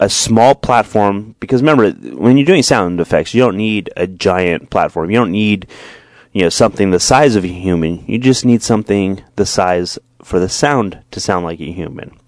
a 0.00 0.08
small 0.08 0.54
platform 0.54 1.34
because 1.40 1.62
remember 1.62 1.90
when 2.16 2.36
you're 2.36 2.46
doing 2.46 2.62
sound 2.62 3.00
effects 3.00 3.32
you 3.32 3.40
don't 3.40 3.56
need 3.56 3.90
a 3.96 4.06
giant 4.06 4.70
platform. 4.70 5.10
You 5.10 5.18
don't 5.18 5.30
need 5.32 5.68
you 6.32 6.42
know 6.42 6.48
something 6.48 6.90
the 6.90 7.00
size 7.00 7.36
of 7.36 7.44
a 7.44 7.48
human. 7.48 8.04
You 8.06 8.18
just 8.18 8.44
need 8.44 8.62
something 8.62 9.22
the 9.36 9.46
size 9.46 9.98
for 10.22 10.40
the 10.40 10.48
sound 10.48 10.98
to 11.12 11.20
sound 11.20 11.44
like 11.44 11.60
a 11.60 11.70
human. 11.70 12.18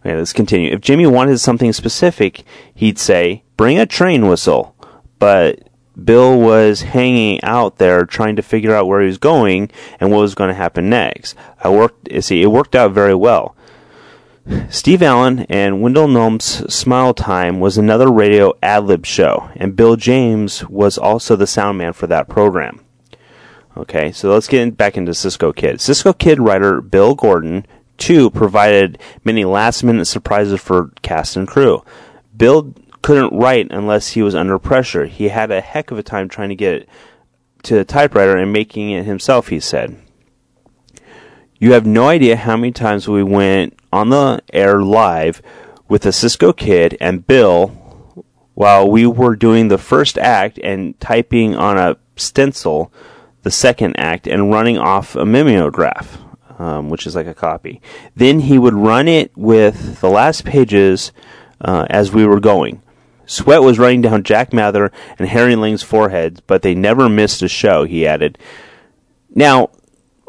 Okay 0.00 0.16
let's 0.16 0.32
continue. 0.32 0.72
If 0.72 0.80
jimmy 0.80 1.06
wanted 1.06 1.38
something 1.38 1.72
specific 1.72 2.44
he'd 2.74 2.98
say 2.98 3.42
bring 3.56 3.78
a 3.78 3.86
train 3.86 4.28
whistle. 4.28 4.74
But 5.18 5.65
Bill 6.02 6.38
was 6.38 6.82
hanging 6.82 7.42
out 7.42 7.78
there 7.78 8.04
trying 8.04 8.36
to 8.36 8.42
figure 8.42 8.74
out 8.74 8.86
where 8.86 9.00
he 9.00 9.06
was 9.06 9.18
going 9.18 9.70
and 9.98 10.10
what 10.10 10.20
was 10.20 10.34
going 10.34 10.48
to 10.48 10.54
happen 10.54 10.90
next. 10.90 11.34
I 11.62 11.70
worked, 11.70 12.08
see, 12.22 12.42
it 12.42 12.48
worked 12.48 12.74
out 12.74 12.92
very 12.92 13.14
well. 13.14 13.56
Steve 14.70 15.02
Allen 15.02 15.40
and 15.48 15.82
Wendell 15.82 16.06
Gnome's 16.06 16.72
Smile 16.72 17.14
Time 17.14 17.58
was 17.58 17.76
another 17.76 18.08
radio 18.08 18.52
ad 18.62 18.84
lib 18.84 19.04
show, 19.04 19.50
and 19.56 19.74
Bill 19.74 19.96
James 19.96 20.64
was 20.68 20.96
also 20.96 21.34
the 21.34 21.48
sound 21.48 21.78
man 21.78 21.92
for 21.92 22.06
that 22.06 22.28
program. 22.28 22.80
Okay, 23.76 24.12
so 24.12 24.32
let's 24.32 24.46
get 24.46 24.76
back 24.76 24.96
into 24.96 25.14
Cisco 25.14 25.52
Kid. 25.52 25.80
Cisco 25.80 26.12
Kid 26.12 26.40
writer 26.40 26.80
Bill 26.80 27.14
Gordon, 27.14 27.66
too, 27.98 28.30
provided 28.30 28.98
many 29.24 29.44
last 29.44 29.82
minute 29.82 30.06
surprises 30.06 30.60
for 30.60 30.92
cast 31.02 31.36
and 31.36 31.48
crew. 31.48 31.82
Bill 32.36 32.72
couldn't 33.06 33.38
write 33.38 33.68
unless 33.70 34.08
he 34.08 34.22
was 34.22 34.34
under 34.34 34.58
pressure. 34.58 35.06
He 35.06 35.28
had 35.28 35.52
a 35.52 35.60
heck 35.60 35.92
of 35.92 35.98
a 35.98 36.02
time 36.02 36.28
trying 36.28 36.48
to 36.48 36.56
get 36.56 36.74
it 36.74 36.88
to 37.62 37.76
the 37.76 37.84
typewriter 37.84 38.36
and 38.36 38.52
making 38.52 38.90
it 38.90 39.04
himself, 39.04 39.46
he 39.46 39.60
said. 39.60 39.96
You 41.56 41.74
have 41.74 41.86
no 41.86 42.08
idea 42.08 42.34
how 42.34 42.56
many 42.56 42.72
times 42.72 43.06
we 43.06 43.22
went 43.22 43.78
on 43.92 44.08
the 44.08 44.42
air 44.52 44.82
live 44.82 45.40
with 45.88 46.04
a 46.04 46.10
Cisco 46.10 46.52
kid 46.52 46.96
and 47.00 47.24
Bill 47.24 47.68
while 48.54 48.90
we 48.90 49.06
were 49.06 49.36
doing 49.36 49.68
the 49.68 49.78
first 49.78 50.18
act 50.18 50.58
and 50.64 50.98
typing 50.98 51.54
on 51.54 51.78
a 51.78 51.98
stencil 52.16 52.92
the 53.44 53.52
second 53.52 53.94
act 54.00 54.26
and 54.26 54.50
running 54.50 54.78
off 54.78 55.14
a 55.14 55.24
mimeograph, 55.24 56.18
um, 56.58 56.90
which 56.90 57.06
is 57.06 57.14
like 57.14 57.28
a 57.28 57.34
copy. 57.34 57.80
Then 58.16 58.40
he 58.40 58.58
would 58.58 58.74
run 58.74 59.06
it 59.06 59.30
with 59.36 60.00
the 60.00 60.10
last 60.10 60.44
pages 60.44 61.12
uh, 61.60 61.86
as 61.88 62.10
we 62.10 62.26
were 62.26 62.40
going. 62.40 62.82
Sweat 63.26 63.62
was 63.62 63.78
running 63.78 64.02
down 64.02 64.22
Jack 64.22 64.52
Mather 64.52 64.90
and 65.18 65.28
Harry 65.28 65.56
Lang's 65.56 65.82
foreheads, 65.82 66.40
but 66.40 66.62
they 66.62 66.74
never 66.74 67.08
missed 67.08 67.42
a 67.42 67.48
show, 67.48 67.84
he 67.84 68.06
added. 68.06 68.38
Now, 69.34 69.70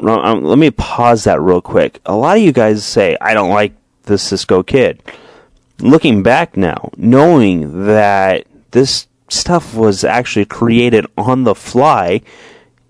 um, 0.00 0.44
let 0.44 0.58
me 0.58 0.70
pause 0.70 1.24
that 1.24 1.40
real 1.40 1.60
quick. 1.60 2.00
A 2.04 2.14
lot 2.14 2.36
of 2.36 2.42
you 2.42 2.52
guys 2.52 2.84
say, 2.84 3.16
I 3.20 3.34
don't 3.34 3.50
like 3.50 3.72
the 4.02 4.18
Cisco 4.18 4.62
kid. 4.62 5.02
Looking 5.80 6.22
back 6.22 6.56
now, 6.56 6.90
knowing 6.96 7.86
that 7.86 8.46
this 8.72 9.06
stuff 9.28 9.74
was 9.74 10.04
actually 10.04 10.44
created 10.44 11.06
on 11.16 11.44
the 11.44 11.54
fly, 11.54 12.22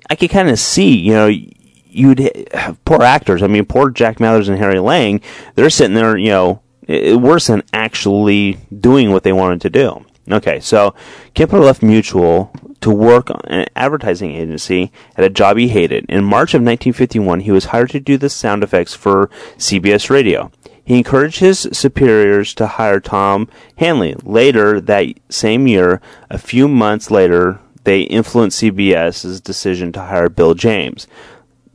I 0.08 0.14
could 0.14 0.30
kind 0.30 0.48
of 0.48 0.58
see, 0.58 0.96
you 0.96 1.12
know, 1.12 1.26
you'd 1.26 2.48
have 2.54 2.82
poor 2.84 3.02
actors. 3.02 3.42
I 3.42 3.46
mean, 3.46 3.66
poor 3.66 3.90
Jack 3.90 4.20
Mathers 4.20 4.48
and 4.48 4.58
Harry 4.58 4.78
Lang, 4.78 5.20
they're 5.54 5.70
sitting 5.70 5.94
there, 5.94 6.16
you 6.16 6.30
know, 6.30 6.62
worse 6.88 7.47
than 7.47 7.62
actually 7.73 8.59
doing 8.80 9.12
what 9.12 9.23
they 9.23 9.33
wanted 9.33 9.61
to 9.62 9.71
do. 9.71 10.04
Okay, 10.30 10.61
so 10.61 10.95
Kempler 11.35 11.64
left 11.64 11.83
Mutual 11.83 12.52
to 12.80 12.90
work 12.90 13.30
on 13.30 13.40
an 13.47 13.66
advertising 13.75 14.35
agency 14.35 14.92
at 15.16 15.25
a 15.25 15.30
job 15.30 15.57
he 15.57 15.68
hated. 15.68 16.04
In 16.09 16.23
March 16.23 16.54
of 16.54 16.61
1951, 16.61 17.40
he 17.40 17.50
was 17.50 17.66
hired 17.66 17.90
to 17.90 18.00
do 18.00 18.18
the 18.18 18.28
sound 18.28 18.62
effects 18.62 18.95
for 18.95 19.28
CBS 19.57 20.11
Radio. 20.11 20.50
He 20.85 20.99
encouraged 20.99 21.40
his 21.40 21.68
superiors 21.73 22.54
to 22.54 22.66
hire 22.66 23.00
Tom 23.00 23.49
Hanley. 23.76 24.14
Later 24.23 24.80
that 24.80 25.07
same 25.28 25.66
year, 25.66 26.00
a 26.30 26.38
few 26.38 26.68
months 26.68 27.11
later, 27.11 27.61
they 27.85 28.02
influenced 28.02 28.62
CBS's 28.62 29.40
decision 29.40 29.92
to 29.92 30.00
hire 30.00 30.28
Bill 30.28 30.54
James. 30.54 31.07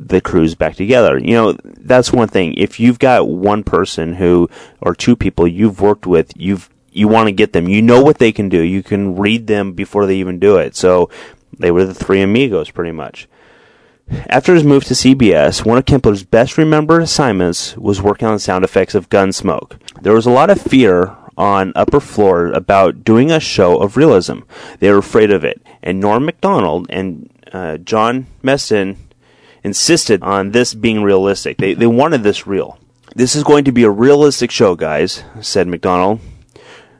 The 0.07 0.21
crew's 0.21 0.55
back 0.55 0.75
together. 0.75 1.17
You 1.17 1.33
know, 1.33 1.57
that's 1.63 2.11
one 2.11 2.27
thing. 2.27 2.53
If 2.55 2.79
you've 2.79 2.99
got 2.99 3.27
one 3.27 3.63
person 3.63 4.15
who, 4.15 4.49
or 4.81 4.95
two 4.95 5.15
people 5.15 5.47
you've 5.47 5.81
worked 5.81 6.05
with, 6.05 6.31
you've 6.35 6.69
you 6.91 7.07
want 7.07 7.27
to 7.27 7.31
get 7.31 7.53
them. 7.53 7.67
You 7.67 7.81
know 7.81 8.01
what 8.01 8.19
they 8.19 8.31
can 8.31 8.49
do. 8.49 8.61
You 8.61 8.83
can 8.83 9.15
read 9.15 9.47
them 9.47 9.73
before 9.73 10.05
they 10.05 10.17
even 10.17 10.39
do 10.39 10.57
it. 10.57 10.75
So 10.75 11.09
they 11.57 11.71
were 11.71 11.85
the 11.85 11.93
three 11.93 12.21
amigos, 12.21 12.69
pretty 12.69 12.91
much. 12.91 13.27
After 14.27 14.53
his 14.53 14.63
move 14.63 14.83
to 14.85 14.93
CBS, 14.93 15.65
one 15.65 15.77
of 15.77 15.85
Kempler's 15.85 16.23
best 16.23 16.57
remembered 16.57 17.01
assignments 17.01 17.75
was 17.77 18.01
working 18.01 18.27
on 18.27 18.37
sound 18.37 18.63
effects 18.63 18.95
of 18.95 19.09
Gunsmoke. 19.09 19.79
There 20.01 20.13
was 20.13 20.25
a 20.25 20.31
lot 20.31 20.49
of 20.49 20.61
fear 20.61 21.15
on 21.37 21.73
upper 21.75 21.99
floor 21.99 22.47
about 22.47 23.03
doing 23.03 23.31
a 23.31 23.39
show 23.39 23.77
of 23.77 23.97
realism. 23.97 24.39
They 24.79 24.91
were 24.91 24.97
afraid 24.97 25.31
of 25.31 25.43
it, 25.43 25.61
and 25.81 25.99
Norm 25.99 26.25
Macdonald 26.25 26.87
and 26.89 27.29
uh, 27.51 27.77
John 27.77 28.27
Meston 28.43 28.97
insisted 29.63 30.21
on 30.23 30.51
this 30.51 30.73
being 30.73 31.03
realistic. 31.03 31.57
They 31.57 31.73
they 31.73 31.87
wanted 31.87 32.23
this 32.23 32.45
real. 32.47 32.79
This 33.15 33.35
is 33.35 33.43
going 33.43 33.63
to 33.65 33.71
be 33.71 33.83
a 33.83 33.89
realistic 33.89 34.51
show, 34.51 34.75
guys," 34.75 35.23
said 35.41 35.67
Macdonald 35.67 36.19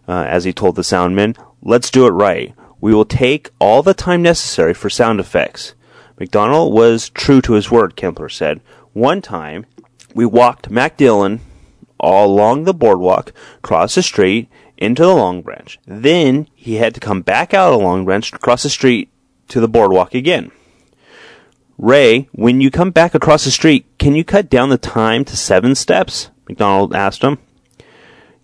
uh, 0.08 0.26
as 0.28 0.44
he 0.44 0.54
told 0.54 0.76
the 0.76 0.82
soundman. 0.82 1.38
Let's 1.62 1.90
do 1.90 2.06
it 2.06 2.12
right. 2.12 2.54
We 2.82 2.94
will 2.94 3.06
take 3.06 3.50
all 3.60 3.82
the 3.82 3.94
time 3.94 4.22
necessary 4.22 4.74
for 4.74 4.90
sound 4.90 5.20
effects. 5.20 5.74
Macdonald 6.20 6.74
was 6.74 7.10
true 7.10 7.42
to 7.42 7.54
his 7.54 7.72
word, 7.72 7.96
Kempler 7.96 8.32
said. 8.32 8.62
One 8.92 9.22
time, 9.22 9.66
we 10.14 10.26
walked 10.26 10.70
Matt 10.70 10.98
Dillon 10.98 11.40
all 12.00 12.28
along 12.28 12.66
the 12.66 12.74
boardwalk, 12.74 13.34
cross 13.62 13.96
the 13.96 14.04
street, 14.04 14.50
into 14.78 15.04
the 15.04 15.16
Long 15.16 15.42
Branch. 15.42 15.80
Then 15.86 16.48
he 16.54 16.76
had 16.76 16.94
to 16.94 17.00
come 17.00 17.22
back 17.22 17.54
out 17.54 17.72
of 17.72 17.80
the 17.80 17.86
Long 17.86 18.04
Branch, 18.04 18.30
cross 18.34 18.64
the 18.64 18.70
street 18.70 19.10
to 19.48 19.62
the 19.62 19.68
boardwalk 19.70 20.14
again. 20.14 20.52
Ray, 21.78 22.30
when 22.34 22.62
you 22.62 22.70
come 22.70 22.92
back 22.92 23.16
across 23.16 23.46
the 23.46 23.52
street, 23.52 23.86
can 23.98 24.16
you 24.16 24.24
cut 24.24 24.50
down 24.50 24.70
the 24.70 24.78
time 24.78 25.26
to 25.26 25.36
seven 25.36 25.76
steps? 25.76 26.30
Macdonald 26.48 26.96
asked 26.96 27.24
him. 27.24 27.40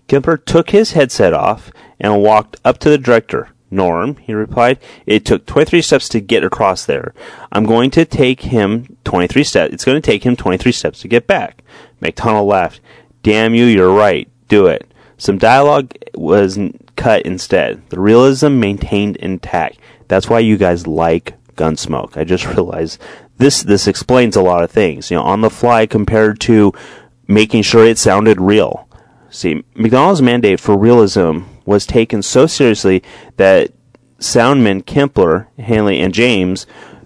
Kempler 0.08 0.44
took 0.44 0.72
his 0.72 0.94
headset 0.94 1.34
off 1.34 1.72
and 2.00 2.24
walked 2.24 2.58
up 2.66 2.80
to 2.80 2.90
the 2.90 2.98
director. 2.98 3.50
Norm, 3.72 4.16
he 4.18 4.34
replied, 4.34 4.80
it 5.06 5.26
took 5.26 5.46
23 5.46 5.84
steps 5.84 6.10
to 6.10 6.20
get 6.20 6.44
across 6.44 6.86
there. 6.86 7.14
I'm 7.52 7.66
going 7.66 7.92
to 7.92 8.04
take 8.04 8.42
him 8.42 8.98
23 9.04 9.44
steps. 9.44 9.74
It's 9.74 9.86
going 9.86 10.02
to 10.02 10.06
take 10.06 10.24
him 10.24 10.36
23 10.36 10.72
steps 10.72 11.02
to 11.02 11.08
get 11.08 11.28
back. 11.28 11.64
Macdonald 12.02 12.48
laughed. 12.48 12.82
Damn 13.22 13.54
you, 13.54 13.66
you're 13.66 13.94
right. 13.94 14.28
Do 14.48 14.66
it. 14.66 14.92
Some 15.18 15.38
dialogue 15.38 15.94
was 16.16 16.58
cut 16.96 17.24
instead. 17.24 17.88
The 17.90 18.00
realism 18.00 18.60
maintained 18.60 19.18
intact. 19.18 19.78
That's 20.08 20.30
why 20.30 20.40
you 20.40 20.58
guys 20.58 20.88
like 20.88 21.34
Gunsmoke. 21.60 22.18
I 22.18 22.24
just 22.24 22.46
realized 22.56 23.02
this 23.38 23.62
this 23.64 23.88
explains 23.88 24.36
a 24.36 24.42
lot 24.42 24.64
of 24.64 24.72
things. 24.72 25.12
You 25.12 25.18
know, 25.18 25.24
on 25.24 25.42
the 25.42 25.50
fly 25.50 25.86
compared 25.86 26.40
to 26.42 26.74
making 27.28 27.64
sure 27.64 27.86
it 27.86 27.98
sounded 27.98 28.40
real. 28.40 28.88
See, 29.30 29.64
McDonald's 29.76 30.22
mandate 30.22 30.60
for 30.60 30.78
realism 30.78 31.42
was 31.66 31.86
taken 31.86 32.24
so 32.24 32.48
seriously 32.48 33.04
that 33.38 33.72
soundmen 34.18 34.84
Kempler, 34.84 35.48
Hanley, 35.60 36.00
and 36.00 36.14
James 36.14 36.66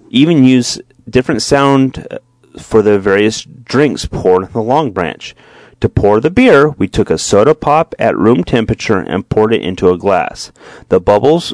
even 0.10 0.44
used 0.46 0.82
different 1.10 1.42
sound 1.42 2.08
uh, 2.10 2.20
for 2.58 2.82
the 2.82 3.00
various 3.00 3.44
drinks 3.44 4.06
poured 4.06 4.46
in 4.46 4.52
the 4.54 4.62
Long 4.62 4.92
Branch. 4.92 5.36
To 5.82 5.90
pour 5.90 6.22
the 6.22 6.30
beer, 6.30 6.70
we 6.70 6.88
took 6.88 7.10
a 7.10 7.18
soda 7.18 7.54
pop 7.54 7.94
at 8.00 8.18
room 8.18 8.46
temperature 8.46 9.00
and 9.00 9.28
poured 9.28 9.54
it 9.54 9.62
into 9.62 9.90
a 9.90 9.98
glass. 9.98 10.52
The 10.88 11.02
bubbles 11.02 11.54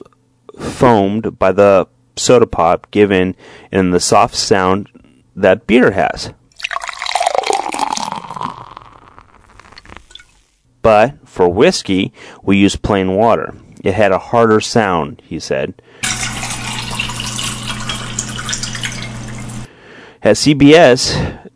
foamed 0.59 1.39
by 1.39 1.51
the 1.51 1.87
soda 2.19 2.45
pop 2.45 2.91
given 2.91 3.35
in 3.71 3.91
the 3.91 3.99
soft 3.99 4.35
sound 4.35 4.87
that 5.35 5.67
beer 5.67 5.91
has. 5.91 6.33
But 10.81 11.27
for 11.27 11.49
whiskey, 11.49 12.13
we 12.41 12.57
use 12.57 12.75
plain 12.75 13.15
water. 13.15 13.55
It 13.83 13.93
had 13.93 14.11
a 14.11 14.19
harder 14.19 14.59
sound, 14.59 15.21
he 15.25 15.39
said. 15.39 15.81
At 20.21 20.35
CBS, 20.35 21.49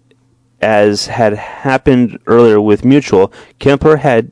as 0.62 1.08
had 1.08 1.34
happened 1.34 2.20
earlier 2.26 2.62
with 2.62 2.86
Mutual, 2.86 3.34
Kemper 3.60 3.98
had 3.98 4.32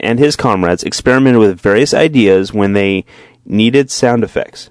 and 0.00 0.18
his 0.18 0.36
comrades 0.36 0.84
experimented 0.84 1.40
with 1.40 1.60
various 1.60 1.94
ideas 1.94 2.52
when 2.52 2.74
they 2.74 3.04
needed 3.44 3.90
sound 3.90 4.22
effects. 4.22 4.70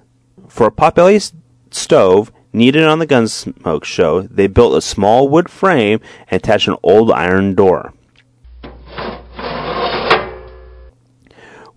For 0.54 0.68
a 0.68 0.70
potbelly 0.70 1.32
stove 1.72 2.30
needed 2.52 2.84
on 2.84 3.00
the 3.00 3.08
Gunsmoke 3.08 3.82
show, 3.82 4.20
they 4.20 4.46
built 4.46 4.76
a 4.76 4.80
small 4.80 5.28
wood 5.28 5.50
frame 5.50 5.98
and 6.30 6.40
attached 6.40 6.68
an 6.68 6.76
old 6.80 7.10
iron 7.10 7.56
door. 7.56 7.92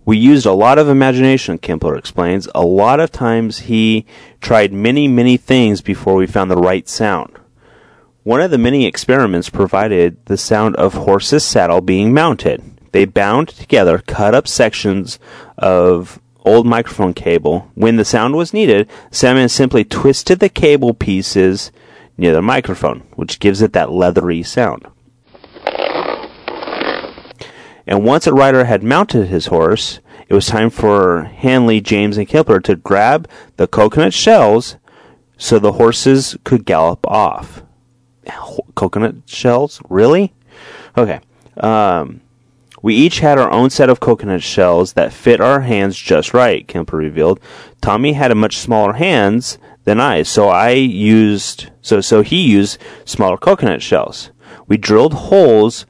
We 0.04 0.16
used 0.16 0.46
a 0.46 0.52
lot 0.52 0.78
of 0.78 0.88
imagination, 0.88 1.58
Kempler 1.58 1.98
explains. 1.98 2.46
A 2.54 2.64
lot 2.64 3.00
of 3.00 3.10
times 3.10 3.58
he 3.58 4.06
tried 4.40 4.72
many, 4.72 5.08
many 5.08 5.36
things 5.36 5.80
before 5.80 6.14
we 6.14 6.28
found 6.28 6.48
the 6.48 6.56
right 6.56 6.88
sound. 6.88 7.36
One 8.22 8.40
of 8.40 8.52
the 8.52 8.58
many 8.58 8.86
experiments 8.86 9.50
provided 9.50 10.24
the 10.26 10.36
sound 10.36 10.76
of 10.76 10.94
horse's 10.94 11.44
saddle 11.44 11.80
being 11.80 12.14
mounted. 12.14 12.62
They 12.92 13.06
bound 13.06 13.48
together 13.48 13.98
cut 13.98 14.36
up 14.36 14.46
sections 14.46 15.18
of 15.56 16.20
old 16.48 16.66
microphone 16.66 17.14
cable. 17.14 17.70
When 17.74 17.96
the 17.96 18.04
sound 18.04 18.34
was 18.34 18.54
needed, 18.54 18.88
Salmon 19.10 19.48
simply 19.48 19.84
twisted 19.84 20.40
the 20.40 20.48
cable 20.48 20.94
pieces 20.94 21.70
near 22.16 22.32
the 22.32 22.42
microphone, 22.42 23.00
which 23.14 23.38
gives 23.38 23.62
it 23.62 23.72
that 23.74 23.92
leathery 23.92 24.42
sound. 24.42 24.86
And 27.86 28.04
once 28.04 28.26
a 28.26 28.34
rider 28.34 28.64
had 28.64 28.82
mounted 28.82 29.28
his 29.28 29.46
horse, 29.46 30.00
it 30.28 30.34
was 30.34 30.46
time 30.46 30.68
for 30.68 31.24
Hanley, 31.24 31.80
James, 31.80 32.18
and 32.18 32.28
Kempler 32.28 32.62
to 32.64 32.76
grab 32.76 33.28
the 33.56 33.66
coconut 33.66 34.12
shells 34.12 34.76
so 35.38 35.58
the 35.58 35.72
horses 35.72 36.36
could 36.44 36.66
gallop 36.66 37.06
off. 37.06 37.62
Coconut 38.74 39.14
shells? 39.24 39.80
Really? 39.88 40.34
Okay. 40.98 41.20
Um, 41.56 42.20
we 42.82 42.94
each 42.94 43.20
had 43.20 43.38
our 43.38 43.50
own 43.50 43.70
set 43.70 43.90
of 43.90 44.00
coconut 44.00 44.42
shells 44.42 44.92
that 44.92 45.12
fit 45.12 45.40
our 45.40 45.60
hands 45.60 45.96
just 45.96 46.32
right, 46.32 46.66
Kemper 46.66 46.96
revealed. 46.96 47.40
Tommy 47.80 48.12
had 48.12 48.30
a 48.30 48.36
much 48.36 48.56
smaller 48.56 48.94
hands 48.94 49.58
than 49.84 50.00
I, 50.00 50.22
so 50.22 50.48
I 50.48 50.70
used 50.70 51.70
so 51.80 52.00
so 52.00 52.22
he 52.22 52.46
used 52.46 52.78
smaller 53.04 53.36
coconut 53.36 53.82
shells. 53.82 54.30
We 54.66 54.76
drilled 54.76 55.14
holes 55.14 55.86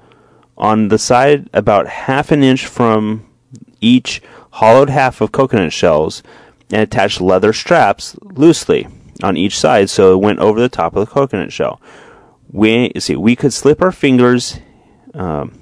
on 0.57 0.88
the 0.88 0.98
side 0.98 1.48
about 1.53 1.87
half 1.87 2.31
an 2.31 2.42
inch 2.42 2.66
from 2.66 3.27
each 3.81 4.22
hollowed 4.53 4.90
half 4.90 5.20
of 5.20 5.33
coconut 5.33 5.72
shells 5.72 6.22
and 6.72 6.83
attached 6.83 7.20
leather 7.20 7.53
straps 7.53 8.16
loosely 8.22 8.88
on 9.22 9.37
each 9.37 9.59
side 9.59 9.90
so 9.90 10.12
it 10.12 10.22
went 10.22 10.38
over 10.38 10.61
the 10.61 10.68
top 10.68 10.96
of 10.96 11.07
the 11.07 11.12
coconut 11.12 11.53
shell. 11.53 11.81
We 12.51 12.92
see 12.98 13.16
we 13.16 13.37
could 13.37 13.53
slip 13.53 13.83
our 13.83 13.92
fingers 13.92 14.59
um, 15.14 15.59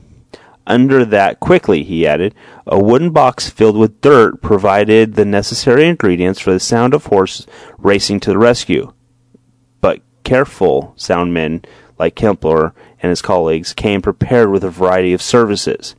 under 0.67 1.05
that 1.05 1.41
quickly, 1.41 1.85
he 1.85 2.07
added. 2.07 2.35
A 2.67 2.79
wooden 2.79 3.11
box 3.11 3.49
filled 3.49 3.77
with 3.77 4.01
dirt 4.01 4.43
provided 4.43 5.15
the 5.15 5.25
necessary 5.25 5.87
ingredients 5.87 6.41
for 6.41 6.53
the 6.53 6.61
sound 6.61 6.95
of 6.95 7.07
horses 7.07 7.47
racing 7.79 8.21
to 8.21 8.31
the 8.31 8.39
rescue. 8.39 8.93
But 9.81 10.03
careful 10.25 10.95
soundmen 10.97 11.65
like 11.99 12.17
Kempler 12.17 12.73
and 13.01 13.11
his 13.11 13.23
colleagues 13.23 13.73
came 13.73 14.03
prepared 14.03 14.51
with 14.51 14.65
a 14.65 14.71
variety 14.71 15.13
of 15.13 15.23
services. 15.23 15.95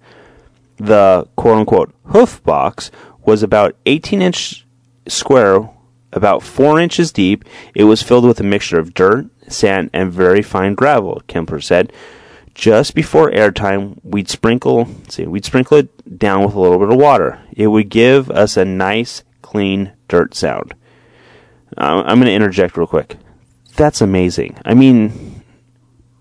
The 0.78 1.28
quote 1.36 1.60
unquote 1.60 1.96
hoof 2.08 2.44
box 2.44 2.92
was 3.26 3.44
about 3.44 3.76
18 3.86 4.22
inch 4.22 4.66
square, 5.08 5.70
about 6.12 6.44
4 6.44 6.80
inches 6.80 7.12
deep. 7.12 7.46
It 7.74 7.86
was 7.86 8.04
filled 8.04 8.26
with 8.26 8.40
a 8.40 8.44
mixture 8.44 8.80
of 8.80 8.94
dirt, 8.94 9.28
sand, 9.48 9.90
and 9.94 10.12
very 10.12 10.42
fine 10.42 10.76
gravel, 10.76 11.22
Kempler 11.28 11.64
said 11.64 11.92
just 12.58 12.96
before 12.96 13.30
airtime, 13.30 14.00
we'd 14.04 14.28
sprinkle 14.28 14.90
see 15.08 15.28
we'd 15.28 15.46
sprinkle 15.46 15.78
it 15.78 16.18
down 16.18 16.44
with 16.44 16.56
a 16.56 16.60
little 16.60 16.80
bit 16.80 16.90
of 16.90 17.00
water. 17.00 17.40
It 17.56 17.68
would 17.68 17.90
give 17.90 18.32
us 18.32 18.58
a 18.58 18.66
nice 18.66 19.24
clean 19.44 19.94
dirt 20.08 20.34
sound. 20.34 20.74
I'm 21.78 22.18
going 22.18 22.26
to 22.26 22.34
interject 22.34 22.76
real 22.76 22.88
quick. 22.88 23.18
That's 23.76 24.02
amazing. 24.02 24.58
I 24.66 24.74
mean, 24.74 25.44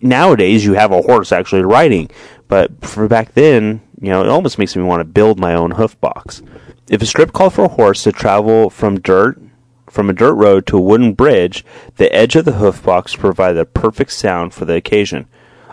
nowadays 0.03 0.63
you 0.63 0.75
have 0.75 0.93
a 0.93 1.01
horse 1.01 1.33
actually 1.33 1.63
riding, 1.63 2.11
but 2.49 2.85
for 2.85 3.09
back 3.09 3.33
then, 3.33 3.81
you 3.99 4.11
know, 4.11 4.23
it 4.23 4.29
almost 4.29 4.59
makes 4.59 4.77
me 4.77 4.83
want 4.83 5.01
to 5.01 5.05
build 5.05 5.41
my 5.41 5.55
own 5.55 5.71
hoof 5.71 5.99
box. 6.03 6.43
If 6.91 7.01
a 7.01 7.07
strip 7.07 7.33
called 7.33 7.55
for 7.55 7.65
a 7.65 7.69
horse 7.69 8.03
to 8.03 8.13
travel 8.13 8.69
from 8.69 9.01
dirt 9.01 9.41
from 9.89 10.11
a 10.11 10.13
dirt 10.13 10.35
road 10.35 10.67
to 10.67 10.77
a 10.77 10.83
wooden 10.83 11.15
bridge, 11.15 11.65
the 11.97 12.15
edge 12.15 12.37
of 12.37 12.45
the 12.45 12.53
hoof 12.53 12.83
box 12.83 13.17
provided 13.17 13.59
a 13.59 13.65
perfect 13.65 14.13
sound 14.13 14.53
for 14.53 14.67
the 14.67 14.75
occasion. 14.75 15.27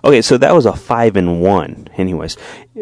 Okay, 0.06 0.22
so 0.22 0.38
that 0.38 0.54
was 0.54 0.66
a 0.66 0.74
five 0.74 1.16
and 1.16 1.42
one. 1.42 1.88
Anyways, 1.96 2.36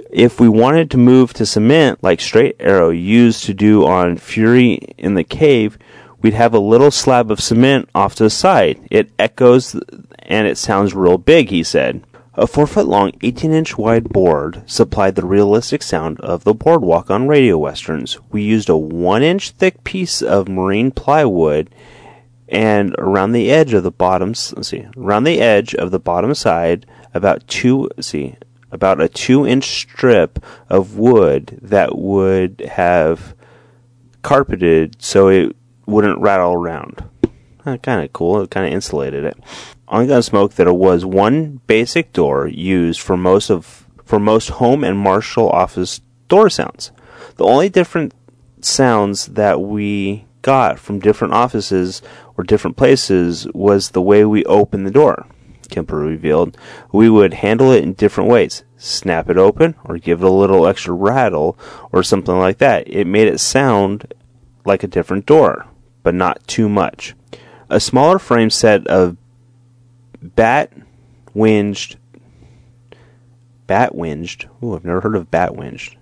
if 0.10 0.39
we 0.39 0.49
wanted 0.49 0.89
to 0.91 0.97
move 0.97 1.34
to 1.34 1.45
cement 1.45 2.01
like 2.01 2.19
Straight 2.19 2.55
Arrow 2.60 2.89
used 2.89 3.43
to 3.43 3.53
do 3.53 3.86
on 3.86 4.17
Fury 4.17 4.79
in 4.97 5.13
the 5.13 5.23
Cave, 5.23 5.77
we'd 6.21 6.34
have 6.34 6.55
a 6.55 6.60
little 6.60 6.89
slab 6.89 7.29
of 7.29 7.39
cement 7.39 7.89
off 7.93 8.15
to 8.15 8.23
the 8.23 8.29
side. 8.31 8.79
It 8.89 9.12
echoes 9.19 9.75
and 10.19 10.47
it 10.47 10.57
sounds 10.57 10.95
real 10.95 11.19
big, 11.19 11.49
he 11.49 11.62
said. 11.63 12.03
A 12.34 12.47
4 12.47 12.65
foot 12.65 12.88
long, 12.88 13.12
18 13.21 13.51
inch 13.51 13.77
wide 13.77 14.10
board 14.10 14.63
supplied 14.65 15.15
the 15.15 15.25
realistic 15.25 15.84
sound 15.84 16.19
of 16.21 16.43
the 16.43 16.55
boardwalk 16.55 17.12
on 17.12 17.27
radio 17.27 17.57
westerns. 17.57 18.17
We 18.31 18.41
used 18.41 18.69
a 18.69 18.77
1 18.77 19.21
inch 19.21 19.51
thick 19.51 19.84
piece 19.84 20.23
of 20.23 20.47
marine 20.47 20.89
plywood 20.89 21.69
and 22.51 22.93
around 22.97 23.31
the 23.31 23.49
edge 23.49 23.73
of 23.73 23.83
the 23.83 23.91
bottom, 23.91 24.29
let's 24.29 24.67
see, 24.67 24.85
around 24.97 25.23
the 25.23 25.39
edge 25.39 25.73
of 25.73 25.91
the 25.91 25.99
bottom 25.99 26.35
side, 26.35 26.85
about 27.13 27.47
two 27.47 27.89
see 27.99 28.35
about 28.71 29.01
a 29.01 29.09
two 29.09 29.45
inch 29.45 29.81
strip 29.81 30.43
of 30.69 30.97
wood 30.97 31.59
that 31.61 31.97
would 31.97 32.61
have 32.71 33.35
carpeted 34.21 35.01
so 35.01 35.27
it 35.27 35.55
wouldn't 35.85 36.19
rattle 36.19 36.53
around. 36.53 37.03
Kind 37.63 38.03
of 38.03 38.13
cool. 38.13 38.41
It 38.41 38.49
kind 38.49 38.65
of 38.65 38.73
insulated 38.73 39.23
it. 39.23 39.37
On 39.87 40.07
Gunsmoke, 40.07 40.53
there 40.53 40.73
was 40.73 41.05
one 41.05 41.61
basic 41.67 42.11
door 42.13 42.47
used 42.47 43.01
for 43.01 43.17
most 43.17 43.49
of 43.49 43.87
for 44.03 44.19
most 44.19 44.49
home 44.49 44.83
and 44.83 44.97
marshal 44.97 45.49
office 45.49 46.01
door 46.27 46.49
sounds. 46.49 46.91
The 47.35 47.45
only 47.45 47.69
different 47.69 48.13
sounds 48.61 49.27
that 49.27 49.61
we 49.61 50.25
got 50.41 50.79
from 50.79 50.99
different 50.99 51.33
offices 51.33 52.01
or 52.41 52.43
different 52.43 52.75
places 52.75 53.47
was 53.54 53.91
the 53.91 54.01
way 54.01 54.25
we 54.25 54.43
opened 54.45 54.88
the 54.88 54.91
door. 54.91 55.27
Kemper 55.69 55.97
revealed, 55.97 56.58
we 56.91 57.08
would 57.08 57.36
handle 57.36 57.71
it 57.71 57.84
in 57.84 57.93
different 57.93 58.32
ways. 58.32 58.63
Snap 58.77 59.30
it 59.30 59.38
open, 59.38 59.75
or 59.86 59.99
give 59.99 60.23
it 60.23 60.25
a 60.25 60.32
little 60.32 60.65
extra 60.65 60.91
rattle, 60.91 61.56
or 61.91 62.01
something 62.01 62.38
like 62.38 62.58
that. 62.58 62.88
It 62.88 63.06
made 63.06 63.27
it 63.27 63.39
sound 63.39 64.12
like 64.65 64.84
a 64.84 64.88
different 64.88 65.27
door, 65.27 65.67
but 66.01 66.15
not 66.15 66.45
too 66.47 66.67
much. 66.67 67.13
A 67.69 67.80
smaller 67.80 68.17
frame 68.17 68.49
set 68.49 68.88
of 68.88 69.17
bat 70.21 70.73
winged 71.36 71.95
bat 73.67 73.93
winged. 73.93 74.49
Ooh, 74.63 74.75
I've 74.75 74.84
never 74.84 74.99
heard 74.99 75.15
of 75.15 75.32
bat 75.32 75.56
winged. 75.56 75.95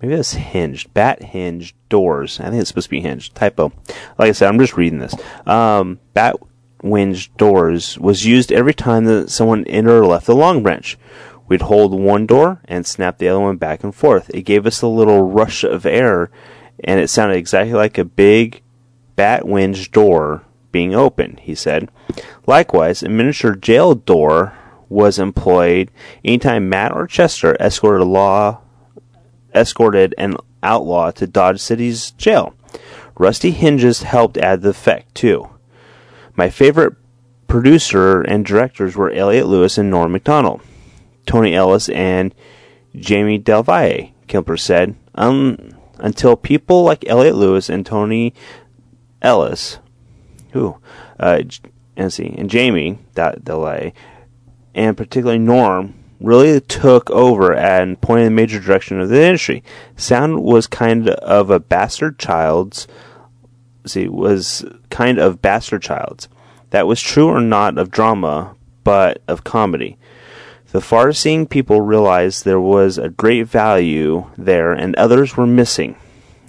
Maybe 0.00 0.16
that's 0.16 0.32
hinged. 0.32 0.92
Bat 0.94 1.22
hinged 1.22 1.74
doors. 1.88 2.40
I 2.40 2.44
think 2.44 2.60
it's 2.60 2.68
supposed 2.68 2.86
to 2.86 2.90
be 2.90 3.00
hinged. 3.00 3.34
Typo. 3.34 3.72
Like 4.18 4.28
I 4.28 4.32
said, 4.32 4.48
I'm 4.48 4.58
just 4.58 4.76
reading 4.76 4.98
this. 4.98 5.14
Um, 5.46 6.00
bat 6.14 6.36
winch 6.82 7.34
doors 7.36 7.98
was 7.98 8.24
used 8.24 8.50
every 8.50 8.72
time 8.72 9.04
that 9.04 9.30
someone 9.30 9.64
entered 9.66 10.00
or 10.00 10.06
left 10.06 10.26
the 10.26 10.34
long 10.34 10.62
branch. 10.62 10.98
We'd 11.48 11.62
hold 11.62 11.92
one 11.92 12.26
door 12.26 12.60
and 12.66 12.86
snap 12.86 13.18
the 13.18 13.28
other 13.28 13.40
one 13.40 13.56
back 13.56 13.84
and 13.84 13.94
forth. 13.94 14.30
It 14.32 14.42
gave 14.42 14.66
us 14.66 14.82
a 14.82 14.86
little 14.86 15.22
rush 15.22 15.64
of 15.64 15.84
air, 15.84 16.30
and 16.84 17.00
it 17.00 17.08
sounded 17.08 17.36
exactly 17.36 17.74
like 17.74 17.98
a 17.98 18.04
big 18.04 18.62
bat 19.16 19.46
winch 19.46 19.90
door 19.90 20.44
being 20.72 20.94
opened, 20.94 21.40
he 21.40 21.54
said. 21.54 21.90
Likewise, 22.46 23.02
a 23.02 23.08
miniature 23.08 23.56
jail 23.56 23.94
door 23.94 24.54
was 24.88 25.18
employed 25.18 25.90
anytime 26.24 26.68
Matt 26.68 26.92
or 26.92 27.06
Chester 27.06 27.56
escorted 27.60 28.02
a 28.02 28.04
law 28.04 28.60
escorted 29.54 30.14
an 30.18 30.36
outlaw 30.62 31.10
to 31.12 31.26
Dodge 31.26 31.60
City's 31.60 32.12
jail. 32.12 32.54
Rusty 33.18 33.50
hinges 33.50 34.02
helped 34.02 34.38
add 34.38 34.62
the 34.62 34.70
effect, 34.70 35.14
too. 35.14 35.48
My 36.34 36.48
favorite 36.48 36.94
producer 37.46 38.22
and 38.22 38.46
directors 38.46 38.96
were 38.96 39.10
Elliot 39.10 39.46
Lewis 39.46 39.76
and 39.76 39.90
Norm 39.90 40.12
Macdonald. 40.12 40.62
Tony 41.26 41.54
Ellis 41.54 41.88
and 41.90 42.34
Jamie 42.94 43.38
Del 43.38 43.62
Valle, 43.62 44.12
Kemper 44.26 44.56
said. 44.56 44.96
Um, 45.14 45.74
until 45.98 46.36
people 46.36 46.82
like 46.82 47.06
Elliot 47.06 47.34
Lewis 47.34 47.68
and 47.68 47.84
Tony 47.84 48.32
Ellis, 49.20 49.78
who, 50.52 50.78
uh, 51.18 51.42
and 51.96 52.12
see, 52.12 52.34
and 52.38 52.48
Jamie 52.48 52.98
Del 53.14 53.34
Valle, 53.36 53.92
and 54.74 54.96
particularly 54.96 55.38
Norm, 55.38 55.94
really 56.20 56.60
took 56.60 57.10
over 57.10 57.54
and 57.54 58.00
pointed 58.00 58.26
the 58.26 58.30
major 58.30 58.60
direction 58.60 59.00
of 59.00 59.08
the 59.08 59.22
industry. 59.22 59.62
Sound 59.96 60.42
was 60.42 60.66
kind 60.66 61.08
of 61.08 61.50
a 61.50 61.58
bastard 61.58 62.18
child's 62.18 62.86
see, 63.86 64.08
was 64.08 64.64
kind 64.90 65.18
of 65.18 65.42
bastard 65.42 65.82
childs. 65.82 66.28
That 66.70 66.86
was 66.86 67.00
true 67.00 67.28
or 67.28 67.40
not 67.40 67.78
of 67.78 67.90
drama, 67.90 68.54
but 68.84 69.22
of 69.26 69.44
comedy. 69.44 69.98
The 70.72 70.80
far 70.80 71.12
seeing 71.12 71.46
people 71.46 71.80
realized 71.80 72.44
there 72.44 72.60
was 72.60 72.96
a 72.96 73.08
great 73.08 73.46
value 73.46 74.30
there 74.36 74.72
and 74.72 74.94
others 74.94 75.36
were 75.36 75.46
missing, 75.46 75.96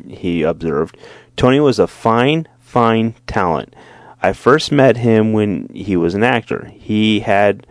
he 0.07 0.43
observed. 0.43 0.97
Tony 1.35 1.59
was 1.59 1.79
a 1.79 1.87
fine, 1.87 2.47
fine 2.59 3.15
talent. 3.25 3.75
I 4.21 4.33
first 4.33 4.71
met 4.71 4.97
him 4.97 5.33
when 5.33 5.69
he 5.73 5.97
was 5.97 6.13
an 6.13 6.23
actor. 6.23 6.71
He 6.75 7.21
had 7.21 7.65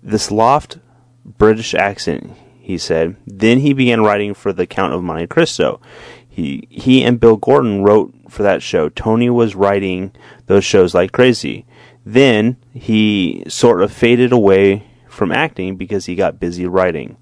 this 0.00 0.30
loft 0.30 0.78
British 1.26 1.74
accent, 1.74 2.32
he 2.60 2.78
said. 2.78 3.16
Then 3.26 3.60
he 3.60 3.72
began 3.72 4.02
writing 4.02 4.34
for 4.34 4.52
the 4.52 4.66
Count 4.66 4.92
of 4.92 5.02
Monte 5.02 5.26
Cristo. 5.26 5.80
He 6.28 6.66
he 6.70 7.02
and 7.02 7.18
Bill 7.20 7.36
Gordon 7.36 7.82
wrote 7.82 8.12
for 8.28 8.42
that 8.42 8.62
show. 8.62 8.88
Tony 8.88 9.30
was 9.30 9.54
writing 9.54 10.12
those 10.46 10.64
shows 10.64 10.94
like 10.94 11.12
crazy. 11.12 11.64
Then 12.04 12.56
he 12.72 13.42
sort 13.48 13.82
of 13.82 13.92
faded 13.92 14.32
away 14.32 14.86
from 15.08 15.32
acting 15.32 15.76
because 15.76 16.06
he 16.06 16.14
got 16.14 16.38
busy 16.38 16.66
writing. 16.66 17.16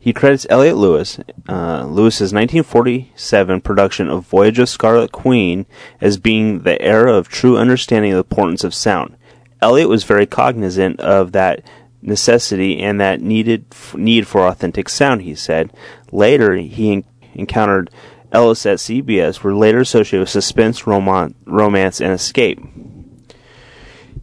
He 0.00 0.12
credits 0.12 0.46
Elliott 0.48 0.76
Lewis, 0.76 1.18
uh, 1.48 1.84
Lewis's 1.84 2.32
1947 2.32 3.60
production 3.60 4.08
of 4.08 4.26
Voyage 4.26 4.58
of 4.58 4.68
Scarlet 4.68 5.12
Queen, 5.12 5.66
as 6.00 6.18
being 6.18 6.60
the 6.60 6.80
era 6.80 7.12
of 7.12 7.28
true 7.28 7.56
understanding 7.56 8.12
of 8.12 8.16
the 8.16 8.24
importance 8.24 8.64
of 8.64 8.74
sound. 8.74 9.16
Elliott 9.60 9.88
was 9.88 10.04
very 10.04 10.24
cognizant 10.24 11.00
of 11.00 11.32
that 11.32 11.62
necessity 12.02 12.80
and 12.80 13.00
that 13.00 13.20
needed 13.20 13.64
need 13.94 14.26
for 14.26 14.46
authentic 14.46 14.88
sound. 14.88 15.22
He 15.22 15.34
said 15.34 15.72
later 16.12 16.56
he 16.56 17.04
encountered 17.34 17.90
Ellis 18.30 18.66
at 18.66 18.78
CBS 18.78 19.42
were 19.42 19.54
later 19.54 19.80
associated 19.80 20.20
with 20.20 20.28
suspense, 20.28 20.86
romance, 20.86 22.00
and 22.00 22.12
escape. 22.12 22.60